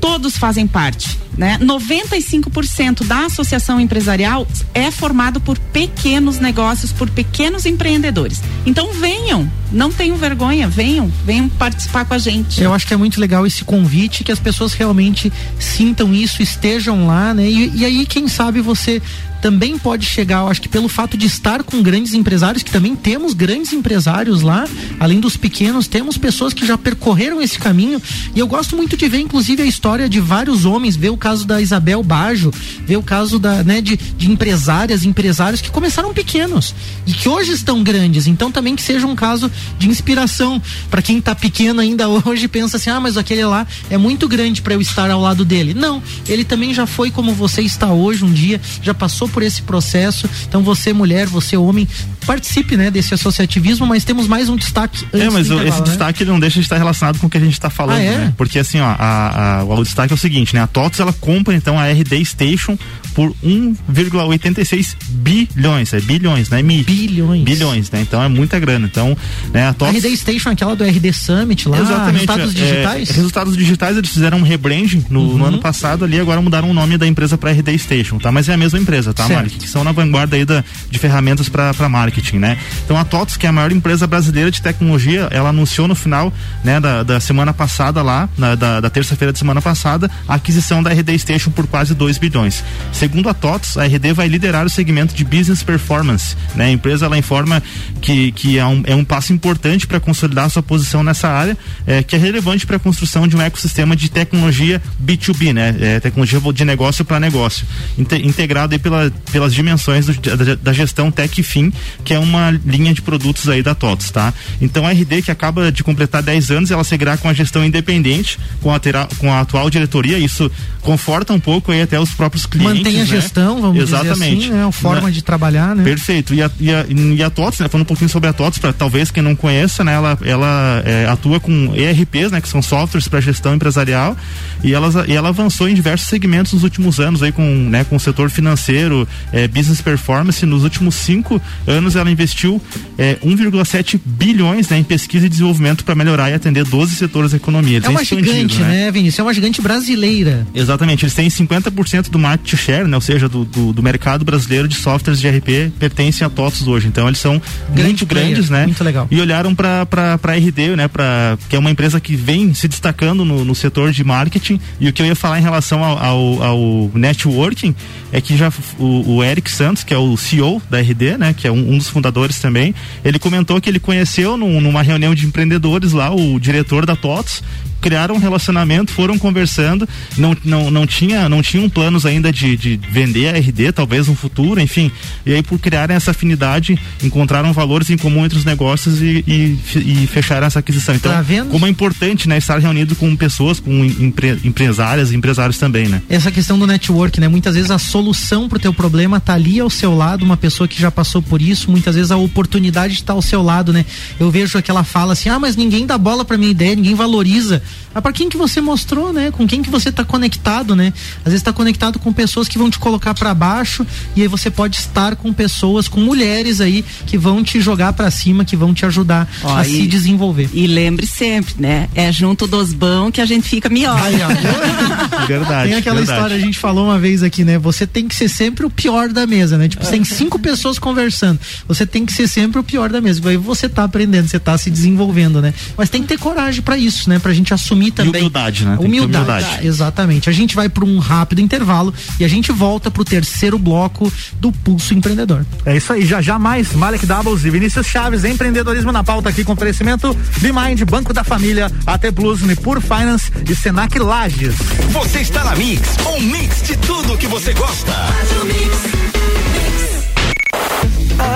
[0.00, 1.58] todos fazem parte, né?
[1.60, 8.40] 95% da associação empresarial é formado por pequenos negócios, por pequenos empreendedores.
[8.66, 12.62] Então venham, não tenham vergonha, venham, venham participar com a gente.
[12.62, 17.06] Eu acho que é muito legal esse convite, que as pessoas realmente sintam isso, estejam
[17.06, 17.48] lá, né?
[17.48, 19.00] E, e aí, quem sabe você
[19.42, 22.94] também pode chegar, eu acho que pelo fato de estar com grandes empresários, que também
[22.94, 24.68] temos grandes empresários lá,
[25.00, 28.00] além dos pequenos, temos pessoas que já percorreram esse caminho.
[28.36, 31.46] E eu gosto muito de ver, inclusive, a história de vários homens, ver o caso
[31.46, 32.50] da Isabel Bajo,
[32.84, 36.74] ver o caso da, né, de, de empresárias, empresários que começaram pequenos
[37.06, 38.26] e que hoje estão grandes.
[38.26, 42.76] Então também que seja um caso de inspiração para quem está pequeno ainda hoje pensa
[42.76, 45.74] assim: "Ah, mas aquele lá é muito grande para eu estar ao lado dele".
[45.74, 49.62] Não, ele também já foi como você está hoje um dia, já passou por esse
[49.62, 50.28] processo.
[50.48, 51.86] Então você mulher, você homem,
[52.26, 55.84] participe, né, desse associativismo, mas temos mais um destaque É, mas o- esse né?
[55.84, 58.16] destaque não deixa de estar relacionado com o que a gente está falando, Ah, é?
[58.18, 58.34] né?
[58.36, 60.60] Porque assim, ó, a, a- o destaque é o seguinte, né?
[60.62, 62.76] A TOTS ela compra então a RD Station
[63.14, 66.62] por 1,86 bilhões, é bilhões, né?
[66.62, 66.82] Mi.
[66.82, 67.44] Bilhões.
[67.44, 68.00] Bilhões, né?
[68.00, 68.86] Então é muita grana.
[68.90, 69.16] Então,
[69.52, 71.76] né, a TOTS RD Station, aquela do RD Summit lá,
[72.10, 73.08] resultados é, digitais.
[73.10, 73.16] Uhum.
[73.16, 76.96] resultados digitais, eles fizeram um rebranding no, no ano passado ali, agora mudaram o nome
[76.96, 78.32] da empresa para RD Station, tá?
[78.32, 79.28] Mas é a mesma empresa, tá.
[79.28, 79.50] Mari?
[79.50, 82.58] Que são na vanguarda aí da, de ferramentas para marketing, né?
[82.84, 86.32] Então a TOTS, que é a maior empresa brasileira de tecnologia, ela anunciou no final,
[86.64, 90.82] né, da, da semana passada lá, na- da, da terça-feira de semana passada, a aquisição
[90.82, 92.64] da RD RD Station por quase 2 bilhões.
[92.92, 96.36] Segundo a TOTS, a RD vai liderar o segmento de business performance.
[96.54, 96.66] Né?
[96.66, 97.62] A empresa ela informa
[98.00, 102.02] que, que é, um, é um passo importante para consolidar sua posição nessa área, é,
[102.02, 105.76] que é relevante para a construção de um ecossistema de tecnologia B2B, né?
[105.80, 107.66] É, tecnologia de negócio para negócio,
[107.98, 111.72] integrado aí pela, pelas dimensões do, da, da, gestão Tech Fim,
[112.04, 114.32] que é uma linha de produtos aí da TOTS, tá?
[114.60, 118.38] Então a RD que acaba de completar 10 anos, ela seguirá com a gestão independente,
[118.60, 118.80] com a,
[119.18, 120.50] com a atual diretoria, isso
[120.92, 122.76] conforta um pouco aí até os próprios clientes.
[122.78, 123.06] Mantém a né?
[123.06, 124.36] gestão, vamos Exatamente.
[124.36, 124.66] dizer assim, né?
[124.66, 125.82] A forma de trabalhar, né?
[125.82, 126.34] Perfeito.
[126.34, 127.68] E a, e a, e a TOTS, né?
[127.68, 129.94] Falando um pouquinho sobre a TOTS, para talvez quem não conheça, né?
[129.94, 132.42] Ela, ela é, atua com ERPs, né?
[132.42, 134.14] Que são softwares para gestão empresarial
[134.62, 137.84] e, ela e ela avançou em diversos segmentos nos últimos anos aí com, né?
[137.84, 140.44] Com o setor financeiro, é, business performance.
[140.44, 142.60] Nos últimos cinco anos ela investiu
[142.98, 147.38] é, 1,7 bilhões né, em pesquisa e desenvolvimento para melhorar e atender 12 setores da
[147.38, 147.78] economia.
[147.78, 149.20] Eles é uma gigante, né, né Vinícius?
[149.20, 150.46] É uma gigante brasileira.
[150.54, 150.81] Exatamente.
[150.90, 152.96] Eles têm 50% do market share, né?
[152.96, 156.88] Ou seja, do, do, do, mercado brasileiro de softwares de RP pertencem a TOTS hoje.
[156.88, 158.66] Então eles são Grande muito player, grandes, né?
[158.66, 159.06] Muito legal.
[159.10, 160.88] E olharam para para RD, né?
[160.88, 164.60] Para que é uma empresa que vem se destacando no, no setor de marketing.
[164.80, 167.74] E o que eu ia falar em relação ao, ao, ao networking
[168.12, 171.34] é que já o, o, Eric Santos, que é o CEO da RD, né?
[171.34, 172.74] Que é um, um dos fundadores também,
[173.04, 177.42] ele comentou que ele conheceu num, numa reunião de empreendedores lá o diretor da TOTS
[177.82, 182.80] criaram um relacionamento, foram conversando, não, não, não, tinha, não tinham planos ainda de, de
[182.90, 184.90] vender a RD, talvez no futuro, enfim.
[185.26, 189.58] E aí, por criarem essa afinidade, encontraram valores em comum entre os negócios e, e,
[189.74, 190.94] e fecharam essa aquisição.
[190.94, 195.58] Então, tá como é importante né, estar reunido com pessoas, com empre, empresárias e empresários
[195.58, 196.00] também, né?
[196.08, 197.26] Essa questão do network, né?
[197.26, 200.68] Muitas vezes a solução para o teu problema tá ali ao seu lado, uma pessoa
[200.68, 203.84] que já passou por isso, muitas vezes a oportunidade está ao seu lado, né?
[204.20, 207.62] Eu vejo aquela fala assim, ah, mas ninguém dá bola para minha ideia, ninguém valoriza.
[207.94, 209.30] Mas para quem que você mostrou, né?
[209.30, 210.92] Com quem que você está conectado, né?
[211.18, 214.50] Às vezes está conectado com pessoas que vão te colocar para baixo e aí você
[214.50, 218.72] pode estar com pessoas, com mulheres aí que vão te jogar para cima, que vão
[218.72, 220.48] te ajudar Ó, a e, se desenvolver.
[220.52, 221.88] E lembre sempre, né?
[221.94, 223.98] É junto dos bons que a gente fica melhor.
[224.00, 224.16] Ai,
[225.26, 225.70] verdade.
[225.70, 226.18] Tem aquela verdade.
[226.18, 227.58] história, a gente falou uma vez aqui, né?
[227.58, 229.68] Você tem que ser sempre o pior da mesa, né?
[229.68, 231.38] Tipo, tem cinco pessoas conversando.
[231.68, 233.20] Você tem que ser sempre o pior da mesa.
[233.28, 235.52] Aí você tá aprendendo, você tá se desenvolvendo, né?
[235.76, 237.18] Mas tem que ter coragem para isso, né?
[237.18, 238.12] Pra gente assumir também.
[238.12, 238.76] E humildade, né?
[238.78, 239.66] Humildade, humildade.
[239.66, 240.28] Exatamente.
[240.28, 244.52] A gente vai para um rápido intervalo e a gente volta pro terceiro bloco do
[244.52, 245.44] Pulso Empreendedor.
[245.64, 249.44] É isso aí, já já mais Malek Doubles e Vinícius Chaves, empreendedorismo na pauta aqui
[249.44, 254.54] com oferecimento Bimind, Banco da Família, AT Plus, Nipur Finance e Senac Lages.
[254.90, 257.92] Você está na Mix, um mix de tudo que você gosta.
[257.92, 259.31] Faz o mix.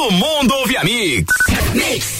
[0.00, 1.26] Todo mundo ouve a Mix.
[1.74, 2.19] Mix.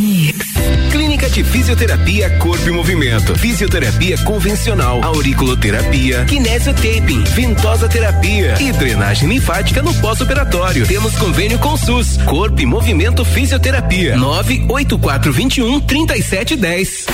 [0.91, 3.37] Clínica de Fisioterapia Corpo e Movimento.
[3.37, 10.87] Fisioterapia convencional, auriculoterapia, kinesiotaping, ventosa terapia e drenagem linfática no pós-operatório.
[10.87, 12.17] Temos convênio com SUS.
[12.25, 14.17] Corpo e Movimento Fisioterapia.
[14.17, 17.05] 98421 3710.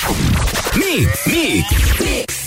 [0.75, 1.65] Mix, mix.
[1.99, 2.46] Mix.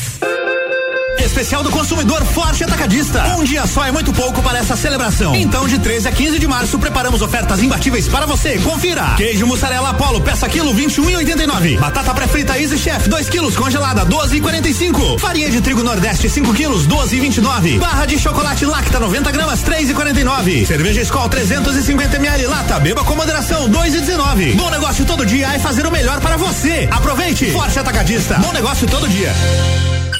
[1.23, 3.23] especial do consumidor Forte Atacadista.
[3.37, 5.35] Um dia só é muito pouco para essa celebração.
[5.35, 8.57] Então, de 13 a 15 de março, preparamos ofertas imbatíveis para você.
[8.59, 9.13] Confira.
[9.17, 11.79] Queijo mussarela Apollo, peça quilo 21,89.
[11.79, 15.19] Batata pré-frita Easy Chef, 2 quilos, congelada, 12,45.
[15.19, 17.79] Farinha de trigo Nordeste, 5 quilos, 12,29.
[17.79, 20.65] Barra de chocolate Lacta, 90 gramas, 3,49.
[20.65, 24.55] Cerveja Skol, 350 ml lata, beba com moderação, 2,19.
[24.55, 26.87] Bom negócio todo dia é fazer o melhor para você.
[26.91, 27.51] Aproveite.
[27.51, 28.35] Forte Atacadista.
[28.35, 29.31] Bom negócio todo dia.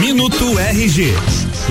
[0.00, 1.43] Minuto RG.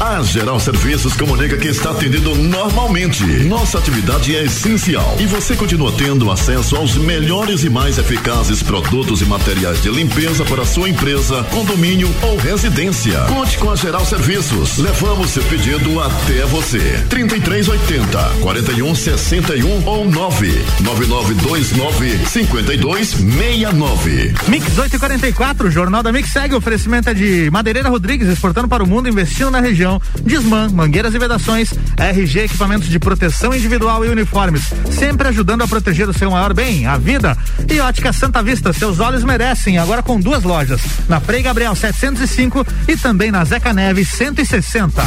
[0.00, 3.24] A Geral Serviços comunica que está atendendo normalmente.
[3.44, 9.22] Nossa atividade é essencial e você continua tendo acesso aos melhores e mais eficazes produtos
[9.22, 13.20] e materiais de limpeza para sua empresa, condomínio ou residência.
[13.28, 14.78] Conte com a Geral Serviços.
[14.78, 17.04] Levamos seu pedido até você.
[17.08, 24.34] 3380 4161 ou 99929 5269.
[24.48, 26.56] Mix 844, Jornal da Mix segue.
[26.56, 29.83] Oferecimento é de Madeireira Rodrigues, exportando para o mundo, investindo na região.
[30.22, 36.08] Desman, mangueiras e vedações, RG, equipamentos de proteção individual e uniformes, sempre ajudando a proteger
[36.08, 37.36] o seu maior bem, a vida.
[37.68, 42.66] E Ótica Santa Vista, seus olhos merecem, agora com duas lojas, na Frei Gabriel 705
[42.88, 45.02] e também na Zeca Neves 160.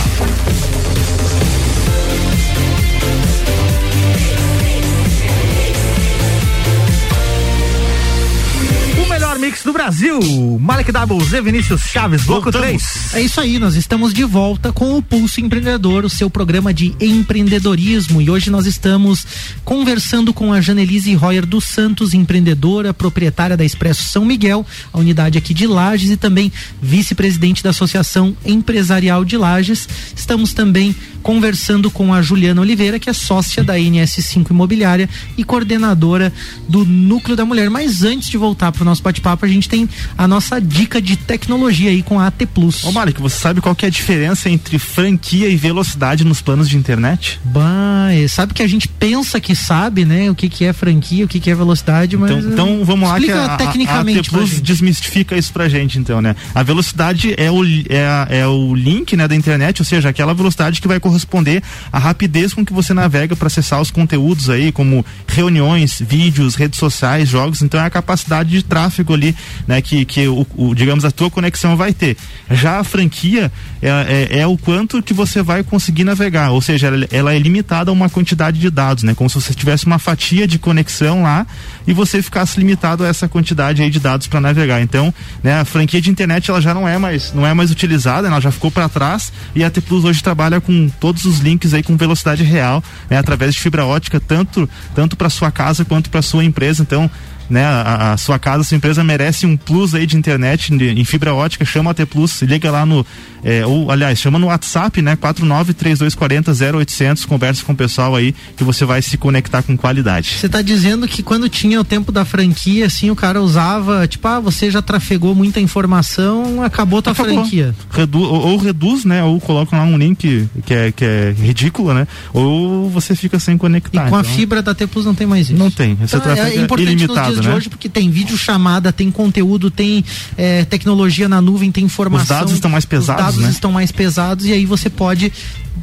[9.48, 10.20] Mix do Brasil.
[10.60, 13.14] Malek Double, Z Vinícius Chaves, bloco 3.
[13.14, 16.94] É isso aí, nós estamos de volta com o Pulso Empreendedor, o seu programa de
[17.00, 18.22] empreendedorismo.
[18.22, 19.26] E hoje nós estamos
[19.64, 25.38] conversando com a Janelise Royer dos Santos, empreendedora, proprietária da Expresso São Miguel, a unidade
[25.38, 29.88] aqui de Lages e também vice-presidente da Associação Empresarial de Lages.
[30.14, 30.94] Estamos também
[31.28, 36.32] conversando com a Juliana Oliveira, que é sócia da NS5 Imobiliária e coordenadora
[36.70, 37.70] do Núcleo da Mulher.
[37.70, 41.18] Mas antes de voltar para o nosso bate-papo, a gente tem a nossa dica de
[41.18, 42.86] tecnologia aí com a AT Plus.
[42.86, 46.70] Ô Malik, você sabe qual que é a diferença entre franquia e velocidade nos planos
[46.70, 47.42] de internet?
[47.44, 50.32] Bah, é, sabe que a gente pensa que sabe, né?
[50.32, 53.20] O que que é franquia, o que que é velocidade, mas Então, então vamos lá
[53.20, 56.38] que a, tecnicamente a AT Plus desmistifica isso pra gente, então, né?
[56.56, 60.80] A velocidade é o, é, é o link, né, da internet, ou seja, aquela velocidade
[60.80, 65.06] que vai corresponder à rapidez com que você navega para acessar os conteúdos aí, como
[65.28, 67.62] reuniões, vídeos, redes sociais, jogos.
[67.62, 69.36] Então é a capacidade de tráfego ali,
[69.68, 72.18] né, que, que o, o, digamos, a tua conexão vai ter.
[72.52, 73.52] Já a franquia
[73.82, 73.90] é,
[74.32, 77.92] é, é o quanto que você vai conseguir navegar, ou seja, ela, ela é limitada
[77.92, 79.14] a uma quantidade de dados, né?
[79.14, 81.46] Como se você tivesse uma fatia de conexão lá
[81.88, 84.82] e você ficasse limitado a essa quantidade aí de dados para navegar.
[84.82, 88.28] Então, né, a franquia de internet ela já não é mais não é mais utilizada,
[88.28, 91.74] ela já ficou para trás e a T Plus hoje trabalha com todos os links
[91.74, 96.10] aí com velocidade real, né, através de fibra ótica, tanto tanto para sua casa quanto
[96.10, 96.84] para sua empresa.
[96.84, 97.10] Então,
[97.50, 100.90] né, a, a sua casa, a sua empresa merece um plus aí de internet de-
[100.90, 103.06] em fibra ótica, chama a T Plus, liga lá no,
[103.44, 108.64] é, ou aliás, chama no WhatsApp, né, 493240 0800, conversa com o pessoal aí que
[108.64, 110.32] você vai se conectar com qualidade.
[110.40, 114.28] Você tá dizendo que quando tinha o tempo da franquia, assim, o cara usava, tipo,
[114.28, 117.34] ah, você já trafegou muita informação, acabou tua Acabou.
[117.42, 117.74] franquia.
[117.92, 119.24] Redu ou, ou reduz, né?
[119.24, 122.08] Ou coloca lá um link que é, que é ridículo, né?
[122.34, 124.10] Ou você fica sem conectar.
[124.10, 125.58] Com a Então, fibra da T Plus não tem mais isso.
[125.58, 125.98] Não tem.
[126.04, 127.37] Esse Então, é é importante ilimitado.
[127.38, 127.56] Dias de né?
[127.56, 130.04] hoje, porque tem vídeo chamada, tem conteúdo, tem
[130.38, 132.36] é, tecnologia na nuvem, tem informação.
[132.36, 133.50] Os dados estão mais pesados, Os dados né?
[133.50, 135.32] estão mais pesados e aí você pode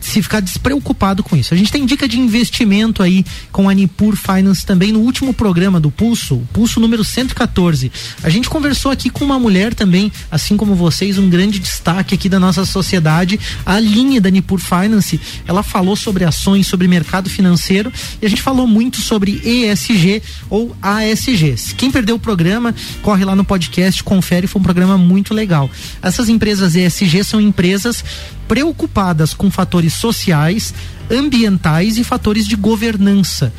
[0.00, 1.54] se ficar despreocupado com isso.
[1.54, 5.80] A gente tem dica de investimento aí com a Nipur Finance também no último programa
[5.80, 7.90] do Pulso, Pulso número 114.
[8.22, 12.28] A gente conversou aqui com uma mulher também, assim como vocês, um grande destaque aqui
[12.28, 15.20] da nossa sociedade, a linha da Nipur Finance.
[15.46, 20.76] Ela falou sobre ações, sobre mercado financeiro e a gente falou muito sobre ESG ou
[20.82, 21.43] ASG.
[21.76, 25.70] Quem perdeu o programa, corre lá no podcast, confere, foi um programa muito legal.
[26.02, 28.04] Essas empresas ESG são empresas
[28.48, 30.74] preocupadas com fatores sociais,
[31.10, 33.52] ambientais e fatores de governança.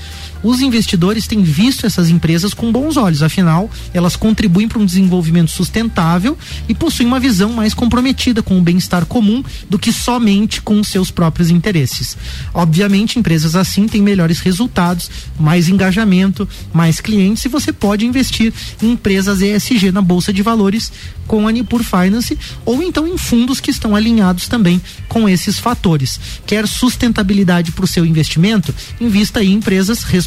[0.43, 5.49] Os investidores têm visto essas empresas com bons olhos, afinal, elas contribuem para um desenvolvimento
[5.49, 6.37] sustentável
[6.69, 11.09] e possuem uma visão mais comprometida com o bem-estar comum do que somente com seus
[11.09, 12.17] próprios interesses.
[12.53, 15.09] Obviamente, empresas assim têm melhores resultados,
[15.39, 20.91] mais engajamento, mais clientes e você pode investir em empresas ESG na bolsa de valores
[21.27, 24.79] com a Nipur Finance ou então em fundos que estão alinhados também
[25.09, 26.19] com esses fatores.
[26.45, 28.73] Quer sustentabilidade para o seu investimento?
[29.01, 30.24] Invista em empresas responsáveis.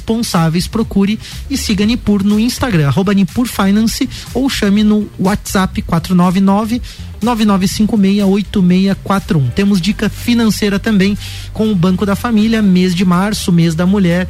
[0.68, 1.18] Procure
[1.50, 6.80] e siga Nipur no Instagram, arroba Nipur Finance ou chame no WhatsApp 499
[7.22, 9.52] 99568641.
[9.52, 11.16] Temos dica financeira também
[11.52, 14.28] com o Banco da Família, mês de março, mês da mulher.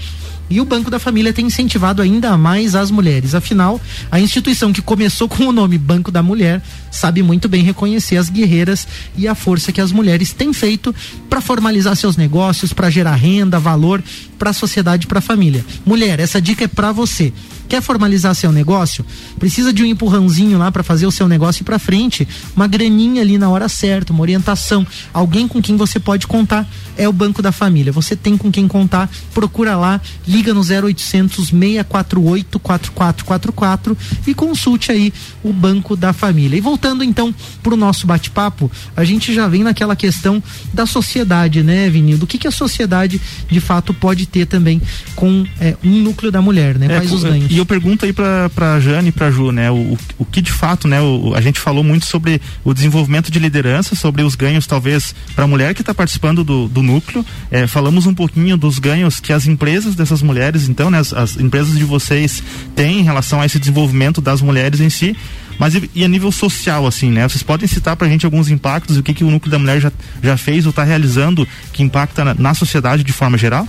[0.50, 3.34] E o Banco da Família tem incentivado ainda mais as mulheres.
[3.34, 3.78] Afinal,
[4.10, 8.30] a instituição que começou com o nome Banco da Mulher sabe muito bem reconhecer as
[8.30, 10.94] guerreiras e a força que as mulheres têm feito
[11.28, 14.02] para formalizar seus negócios, para gerar renda, valor
[14.38, 15.64] para a sociedade, para a família.
[15.84, 17.32] Mulher, essa dica é para você.
[17.68, 19.04] Quer formalizar seu negócio?
[19.38, 23.20] Precisa de um empurrãozinho lá para fazer o seu negócio ir para frente, uma graninha
[23.22, 27.40] ali na hora certa, uma orientação, alguém com quem você pode contar é o Banco
[27.42, 27.92] da Família.
[27.92, 33.96] Você tem com quem contar, procura lá, liga no 0800 648 4444
[34.26, 35.12] e consulte aí
[35.42, 36.56] o Banco da Família.
[36.56, 40.42] E voltando então para o nosso bate-papo, a gente já vem naquela questão
[40.72, 42.18] da sociedade, né, Vinil?
[42.18, 44.80] Do que, que a sociedade de fato pode ter também
[45.14, 46.86] com é, um núcleo da mulher, né?
[46.86, 47.48] É, Quais os co- ganhos?
[47.58, 49.68] E eu pergunto aí pra, pra Jane e pra Ju, né?
[49.68, 51.00] O, o, que de fato, né?
[51.00, 55.44] O, a gente falou muito sobre o desenvolvimento de liderança, sobre os ganhos, talvez, pra
[55.44, 57.26] mulher que está participando do, do núcleo.
[57.50, 61.00] É, falamos um pouquinho dos ganhos que as empresas dessas mulheres, então, né?
[61.00, 62.44] As, as empresas de vocês
[62.76, 65.16] têm em relação a esse desenvolvimento das mulheres em si.
[65.58, 67.28] Mas e, e a nível social, assim, né?
[67.28, 69.90] Vocês podem citar pra gente alguns impactos, o que, que o núcleo da mulher já,
[70.22, 73.66] já fez ou está realizando que impacta na, na sociedade de forma geral?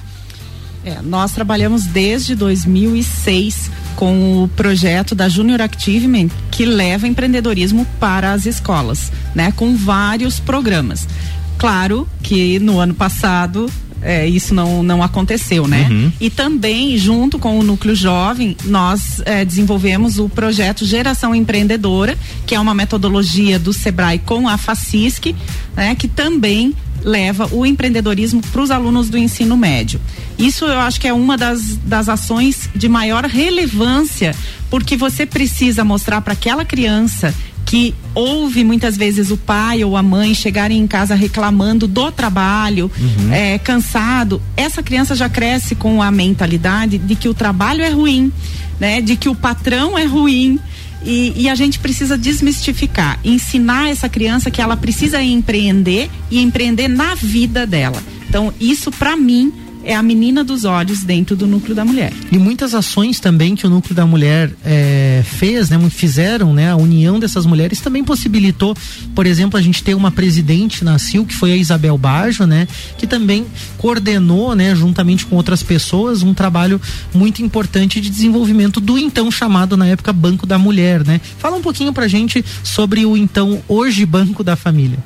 [0.86, 3.70] É, nós trabalhamos desde 2006
[4.00, 9.52] com o projeto da Junior Activement que leva empreendedorismo para as escolas, né?
[9.54, 11.06] Com vários programas.
[11.58, 13.70] Claro que no ano passado
[14.02, 15.86] é, isso não, não aconteceu, né?
[15.92, 16.14] Uhum.
[16.18, 22.56] E também, junto com o Núcleo Jovem, nós é, desenvolvemos o projeto Geração Empreendedora, que
[22.56, 25.36] é uma metodologia do Sebrae com a FACISC,
[25.76, 25.94] né?
[25.96, 26.74] Que também
[27.04, 30.00] leva o empreendedorismo para os alunos do ensino médio.
[30.38, 34.36] Isso eu acho que é uma das, das ações de maior relevância,
[34.70, 37.34] porque você precisa mostrar para aquela criança
[37.66, 42.90] que ouve muitas vezes o pai ou a mãe chegarem em casa reclamando do trabalho,
[43.00, 43.32] Uhum.
[43.32, 48.32] é, cansado, essa criança já cresce com a mentalidade de que o trabalho é ruim,
[48.80, 49.02] né?
[49.02, 50.60] De que o patrão é ruim.
[51.04, 56.88] E, e a gente precisa desmistificar, ensinar essa criança que ela precisa empreender e empreender
[56.88, 58.02] na vida dela.
[58.28, 59.52] Então, isso para mim
[59.84, 62.14] é a menina dos olhos dentro do núcleo da mulher.
[62.32, 66.76] E muitas ações também que o núcleo da mulher eh, fez, né, fizeram, né, a
[66.76, 68.76] união dessas mulheres também possibilitou,
[69.16, 72.68] por exemplo, a gente ter uma presidente na CIL, que foi a Isabel Bajo, né,
[72.98, 73.46] que também
[73.78, 76.80] coordenou, né, juntamente com outras pessoas, um trabalho
[77.14, 81.22] muito importante de desenvolvimento do então chamado na época Banco da Mulher, né?
[81.38, 85.00] Fala um pouquinho pra gente sobre o então hoje Banco da Família.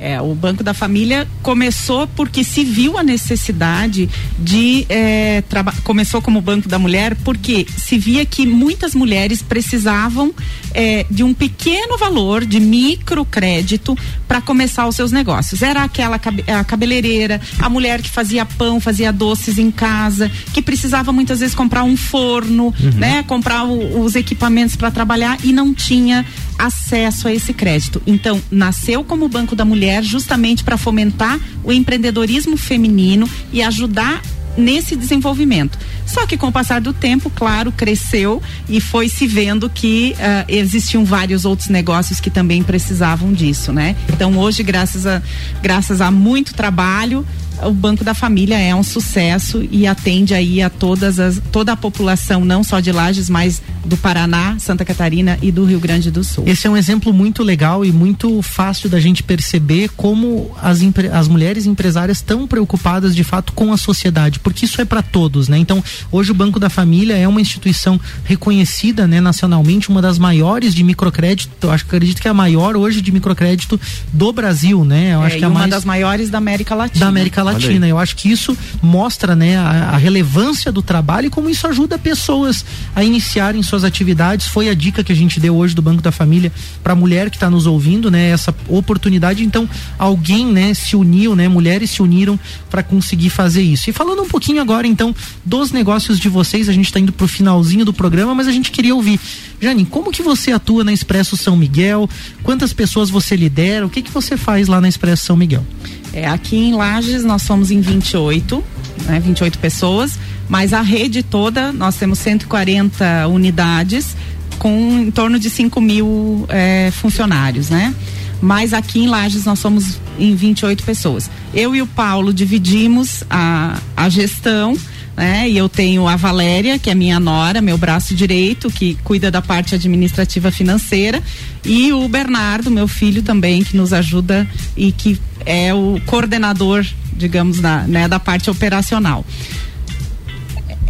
[0.00, 5.42] É, o Banco da Família começou porque se viu a necessidade de é,
[5.84, 10.32] começou como Banco da Mulher porque se via que muitas mulheres precisavam
[10.72, 13.96] é, de um pequeno valor de microcrédito
[14.26, 15.60] para começar os seus negócios.
[15.62, 20.62] Era aquela cabe- a cabeleireira, a mulher que fazia pão, fazia doces em casa, que
[20.62, 25.74] precisava muitas vezes comprar um forno, né, comprar o- os equipamentos para trabalhar e não
[25.74, 26.24] tinha
[26.58, 28.00] acesso a esse crédito.
[28.06, 34.22] Então, nasceu como Banco da Mulher justamente para fomentar o empreendedorismo feminino e ajudar
[34.56, 35.78] nesse desenvolvimento.
[36.06, 40.44] Só que com o passar do tempo, claro, cresceu e foi se vendo que ah,
[40.48, 43.94] existiam vários outros negócios que também precisavam disso, né?
[44.12, 45.22] Então hoje, graças a,
[45.62, 47.24] graças a muito trabalho,
[47.64, 51.76] o Banco da Família é um sucesso e atende aí a todas as, toda a
[51.76, 56.22] população, não só de Lages, mas do Paraná, Santa Catarina e do Rio Grande do
[56.22, 56.44] Sul.
[56.46, 60.80] Esse é um exemplo muito legal e muito fácil da gente perceber como as,
[61.12, 65.48] as mulheres empresárias estão preocupadas de fato com a sociedade, porque isso é para todos,
[65.48, 65.58] né?
[65.58, 70.74] Então, hoje o Banco da Família é uma instituição reconhecida, né, nacionalmente, uma das maiores
[70.74, 73.80] de microcrédito, eu acho que acredito que é a maior hoje de microcrédito
[74.12, 75.14] do Brasil, né?
[75.14, 75.70] Eu é, acho que é uma mais...
[75.70, 77.00] das maiores da América Latina.
[77.00, 77.49] Da América Latina.
[77.90, 81.98] Eu acho que isso mostra, né, a, a relevância do trabalho e como isso ajuda
[81.98, 84.46] pessoas a iniciarem suas atividades.
[84.46, 87.30] Foi a dica que a gente deu hoje do Banco da Família para a mulher
[87.30, 89.44] que está nos ouvindo, né, essa oportunidade.
[89.44, 92.38] Então, alguém, né, se uniu, né, mulheres se uniram
[92.70, 93.90] para conseguir fazer isso.
[93.90, 97.24] E falando um pouquinho agora, então, dos negócios de vocês, a gente está indo para
[97.24, 99.20] o finalzinho do programa, mas a gente queria ouvir.
[99.60, 102.08] Jane, como que você atua na Expresso São Miguel?
[102.42, 103.86] Quantas pessoas você lidera?
[103.86, 105.64] O que que você faz lá na Expresso São Miguel?
[106.12, 108.64] É, aqui em Lages nós somos em 28,
[109.06, 114.16] né, 28 pessoas, mas a rede toda nós temos 140 unidades
[114.58, 117.94] com em torno de 5 mil é, funcionários, né?
[118.42, 121.30] Mas aqui em Lages nós somos em 28 pessoas.
[121.54, 124.76] Eu e o Paulo dividimos a, a gestão
[125.20, 125.50] né?
[125.50, 129.42] E eu tenho a Valéria, que é minha nora, meu braço direito, que cuida da
[129.42, 131.22] parte administrativa financeira,
[131.62, 135.20] e o Bernardo, meu filho também, que nos ajuda e que
[135.50, 139.26] é o coordenador, digamos, da, né, da parte operacional.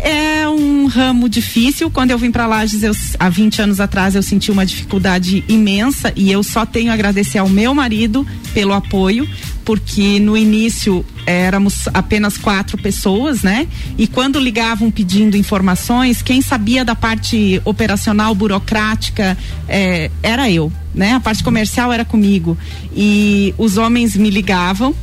[0.03, 1.91] É um ramo difícil.
[1.91, 6.13] Quando eu vim para Lages, eu, há 20 anos atrás, eu senti uma dificuldade imensa
[6.15, 9.27] e eu só tenho a agradecer ao meu marido pelo apoio,
[9.65, 13.67] porque no início éramos apenas quatro pessoas, né?
[13.97, 19.37] E quando ligavam pedindo informações, quem sabia da parte operacional, burocrática,
[19.69, 21.15] é, era eu, né?
[21.15, 22.59] A parte comercial era comigo.
[22.95, 24.95] E os homens me ligavam,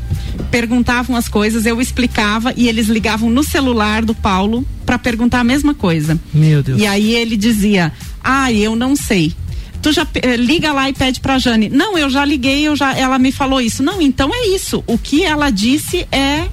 [0.52, 5.44] perguntavam as coisas, eu explicava e eles ligavam no celular do Paulo para perguntar a
[5.44, 6.20] mesma coisa.
[6.34, 6.82] Meu Deus.
[6.82, 7.92] E aí ele dizia:
[8.24, 9.34] "Ah, eu não sei"
[9.82, 11.70] tu já eh, liga lá e pede pra Jane.
[11.70, 13.84] Não, eu já liguei, eu já, ela me falou isso.
[13.84, 14.84] Não, então é isso.
[14.88, 16.48] O que ela disse é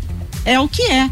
[0.44, 1.10] é o que é.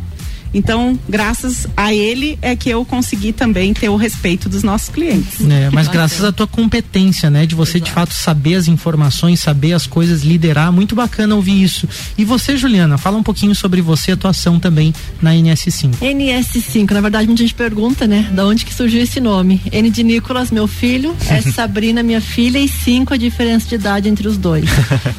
[0.54, 5.40] Então, graças a ele é que eu consegui também ter o respeito dos nossos clientes.
[5.48, 7.46] É, mas graças à tua competência, né?
[7.46, 7.84] De você Exato.
[7.84, 11.88] de fato saber as informações, saber as coisas, liderar, muito bacana ouvir isso.
[12.18, 15.94] E você, Juliana, fala um pouquinho sobre você, atuação também na NS5.
[16.00, 18.30] NS5, na verdade, muita gente pergunta, né?
[18.32, 19.60] Da onde que surgiu esse nome?
[19.72, 24.08] N de Nicolas, meu filho, S Sabrina, minha filha, e 5 a diferença de idade
[24.08, 24.64] entre os dois.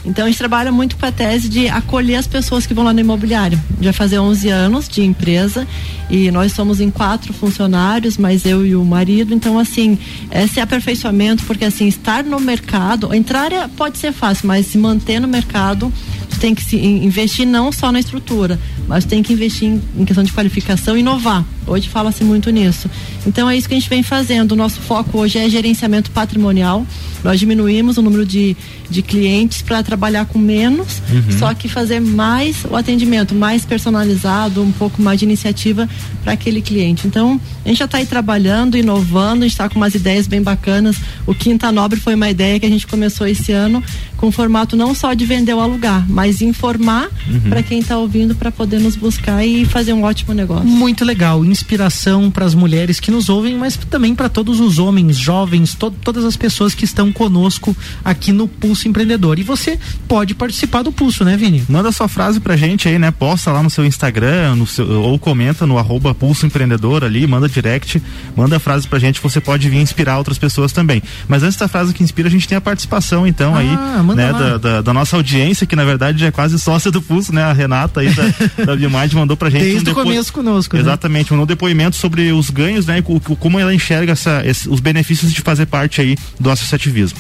[0.05, 2.93] Então a gente trabalha muito com a tese de acolher as pessoas que vão lá
[2.93, 3.59] no imobiliário.
[3.81, 5.65] Já fazer 11 anos de empresa empresa
[6.09, 9.34] e nós somos em quatro funcionários, mas eu e o marido.
[9.34, 9.97] Então, assim,
[10.30, 15.19] esse aperfeiçoamento, porque assim, estar no mercado, entrar é, pode ser fácil, mas se manter
[15.19, 15.91] no mercado,
[16.38, 20.23] tem que se investir não só na estrutura, mas tem que investir em, em questão
[20.23, 21.45] de qualificação e inovar.
[21.65, 22.89] Hoje fala-se muito nisso.
[23.25, 24.51] Então é isso que a gente vem fazendo.
[24.51, 26.86] O nosso foco hoje é gerenciamento patrimonial.
[27.23, 28.55] Nós diminuímos o número de,
[28.89, 31.39] de clientes para trabalhar com menos, uhum.
[31.39, 35.88] só que fazer mais o atendimento, mais personalizado, um pouco mais de iniciativa
[36.21, 37.07] para aquele cliente.
[37.07, 40.41] Então, a gente já está aí trabalhando, inovando, a gente está com umas ideias bem
[40.41, 40.97] bacanas.
[41.25, 43.81] O Quinta Nobre foi uma ideia que a gente começou esse ano
[44.23, 47.49] com formato não só de vender ou alugar, mas informar uhum.
[47.49, 50.65] para quem está ouvindo para poder nos buscar e fazer um ótimo negócio.
[50.65, 55.17] Muito legal, inspiração para as mulheres que nos ouvem, mas também para todos os homens,
[55.17, 59.39] jovens, to todas as pessoas que estão conosco aqui no Pulso Empreendedor.
[59.39, 61.63] E você pode participar do Pulso, né, Vini?
[61.69, 63.11] Manda sua frase pra gente aí, né?
[63.11, 67.47] Posta lá no seu Instagram, no seu, ou comenta no arroba Pulso Empreendedor ali, manda
[67.47, 68.01] direct,
[68.36, 71.01] manda a frase pra gente, você pode vir inspirar outras pessoas também.
[71.28, 74.32] Mas antes da frase que inspira, a gente tem a participação, então, ah, aí né,
[74.32, 77.43] da, da, da, nossa audiência, que na verdade é quase sócia do Pulso, né?
[77.43, 78.24] A Renata aí da,
[78.66, 79.64] da Biomide mandou pra gente.
[79.64, 80.76] Desde um o começo conosco.
[80.76, 80.82] Né?
[80.82, 81.39] Exatamente, né?
[81.39, 82.99] um depoimento sobre os ganhos, né?
[82.99, 87.20] E como ela enxerga essa, esse, os benefícios de fazer parte aí do associativismo.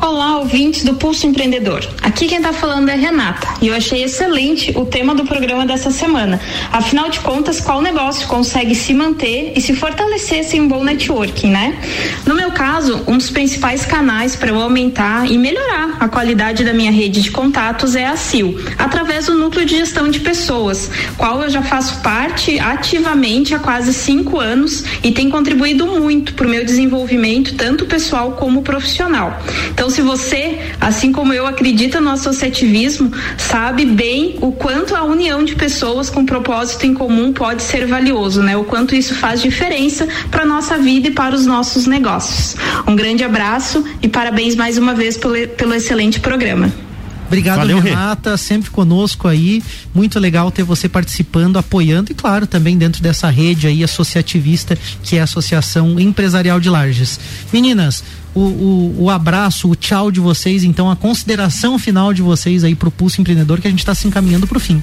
[0.00, 1.80] Olá, ouvintes do Pulso Empreendedor.
[2.02, 5.90] Aqui quem está falando é Renata e eu achei excelente o tema do programa dessa
[5.90, 6.38] semana.
[6.70, 11.48] Afinal de contas, qual negócio consegue se manter e se fortalecer sem um bom networking,
[11.48, 11.78] né?
[12.26, 16.74] No meu caso, um dos principais canais para eu aumentar e melhorar a qualidade da
[16.74, 21.42] minha rede de contatos é a CIL, através do Núcleo de Gestão de Pessoas, qual
[21.42, 26.50] eu já faço parte ativamente há quase cinco anos e tem contribuído muito para o
[26.50, 29.40] meu desenvolvimento, tanto pessoal como profissional.
[29.70, 35.44] Então, se você, assim como eu, acredita no associativismo, sabe bem o quanto a união
[35.44, 38.56] de pessoas com propósito em comum pode ser valioso, né?
[38.56, 42.56] O quanto isso faz diferença para nossa vida e para os nossos negócios.
[42.86, 46.85] Um grande abraço e parabéns mais uma vez pelo, pelo excelente programa.
[47.26, 47.90] Obrigado, Valeu, Rê.
[47.90, 49.62] Renata, sempre conosco aí.
[49.94, 55.16] Muito legal ter você participando, apoiando e, claro, também dentro dessa rede aí associativista que
[55.16, 57.18] é a Associação Empresarial de Lages.
[57.52, 58.04] Meninas,
[58.34, 62.74] o, o, o abraço, o tchau de vocês, então a consideração final de vocês aí
[62.74, 64.80] pro Pulso Empreendedor que a gente está se encaminhando pro fim.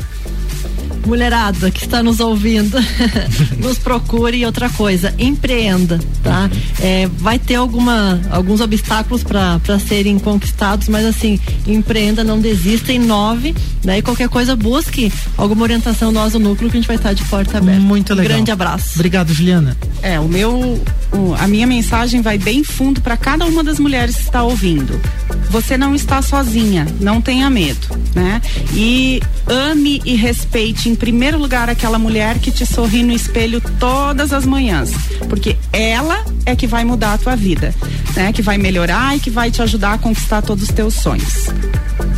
[1.05, 2.77] Mulherada que está nos ouvindo,
[3.59, 6.49] nos procure e outra coisa, empreenda, tá?
[6.79, 13.55] É, vai ter alguma, alguns obstáculos para serem conquistados, mas assim, empreenda, não desista, inove,
[13.83, 13.97] né?
[13.99, 17.23] E qualquer coisa busque alguma orientação nós do núcleo que a gente vai estar de
[17.25, 17.79] porta aberta.
[17.81, 18.25] Muito legal.
[18.25, 18.91] Um grande abraço.
[18.95, 19.77] Obrigado, Juliana.
[20.01, 20.81] É, o meu,
[21.11, 24.99] o- a minha mensagem vai bem fundo para cada uma das mulheres que está ouvindo.
[25.49, 28.41] Você não está sozinha, não tenha medo, né?
[28.73, 34.31] E ame e respeite em primeiro lugar aquela mulher que te sorri no espelho todas
[34.31, 34.91] as manhãs,
[35.27, 37.73] porque ela é que vai mudar a tua vida,
[38.15, 38.31] né?
[38.31, 41.47] Que vai melhorar e que vai te ajudar a conquistar todos os teus sonhos.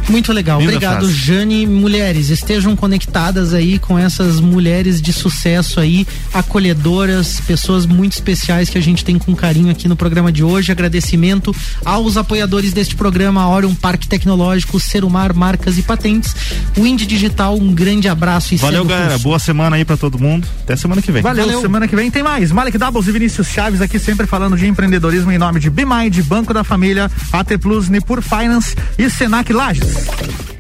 [0.10, 0.60] Muito legal.
[0.60, 1.14] Linda Obrigado, frase.
[1.14, 1.66] Jane.
[1.66, 8.78] Mulheres, estejam conectadas aí com essas mulheres de sucesso aí, acolhedoras, pessoas muito especiais que
[8.78, 10.72] a gente tem com carinho aqui no programa de hoje.
[10.72, 16.36] Agradecimento aos apoiadores deste programa, Orion Parque Tecnológico, Serumar Marcas e Patentes,
[16.78, 19.10] Wind Digital, um grande abraço e Valeu, galera.
[19.12, 19.24] curso.
[19.24, 20.48] Boa semana aí pra todo mundo.
[20.64, 21.22] Até semana que vem.
[21.22, 22.52] Valeu, semana que vem tem mais.
[22.52, 26.54] Malek Doubles e Vinícius Chaves aqui sempre falando de empreendedorismo em nome de BeMind, Banco
[26.54, 30.55] da Família, AT Plus, Nipur Finance e Senac Lages.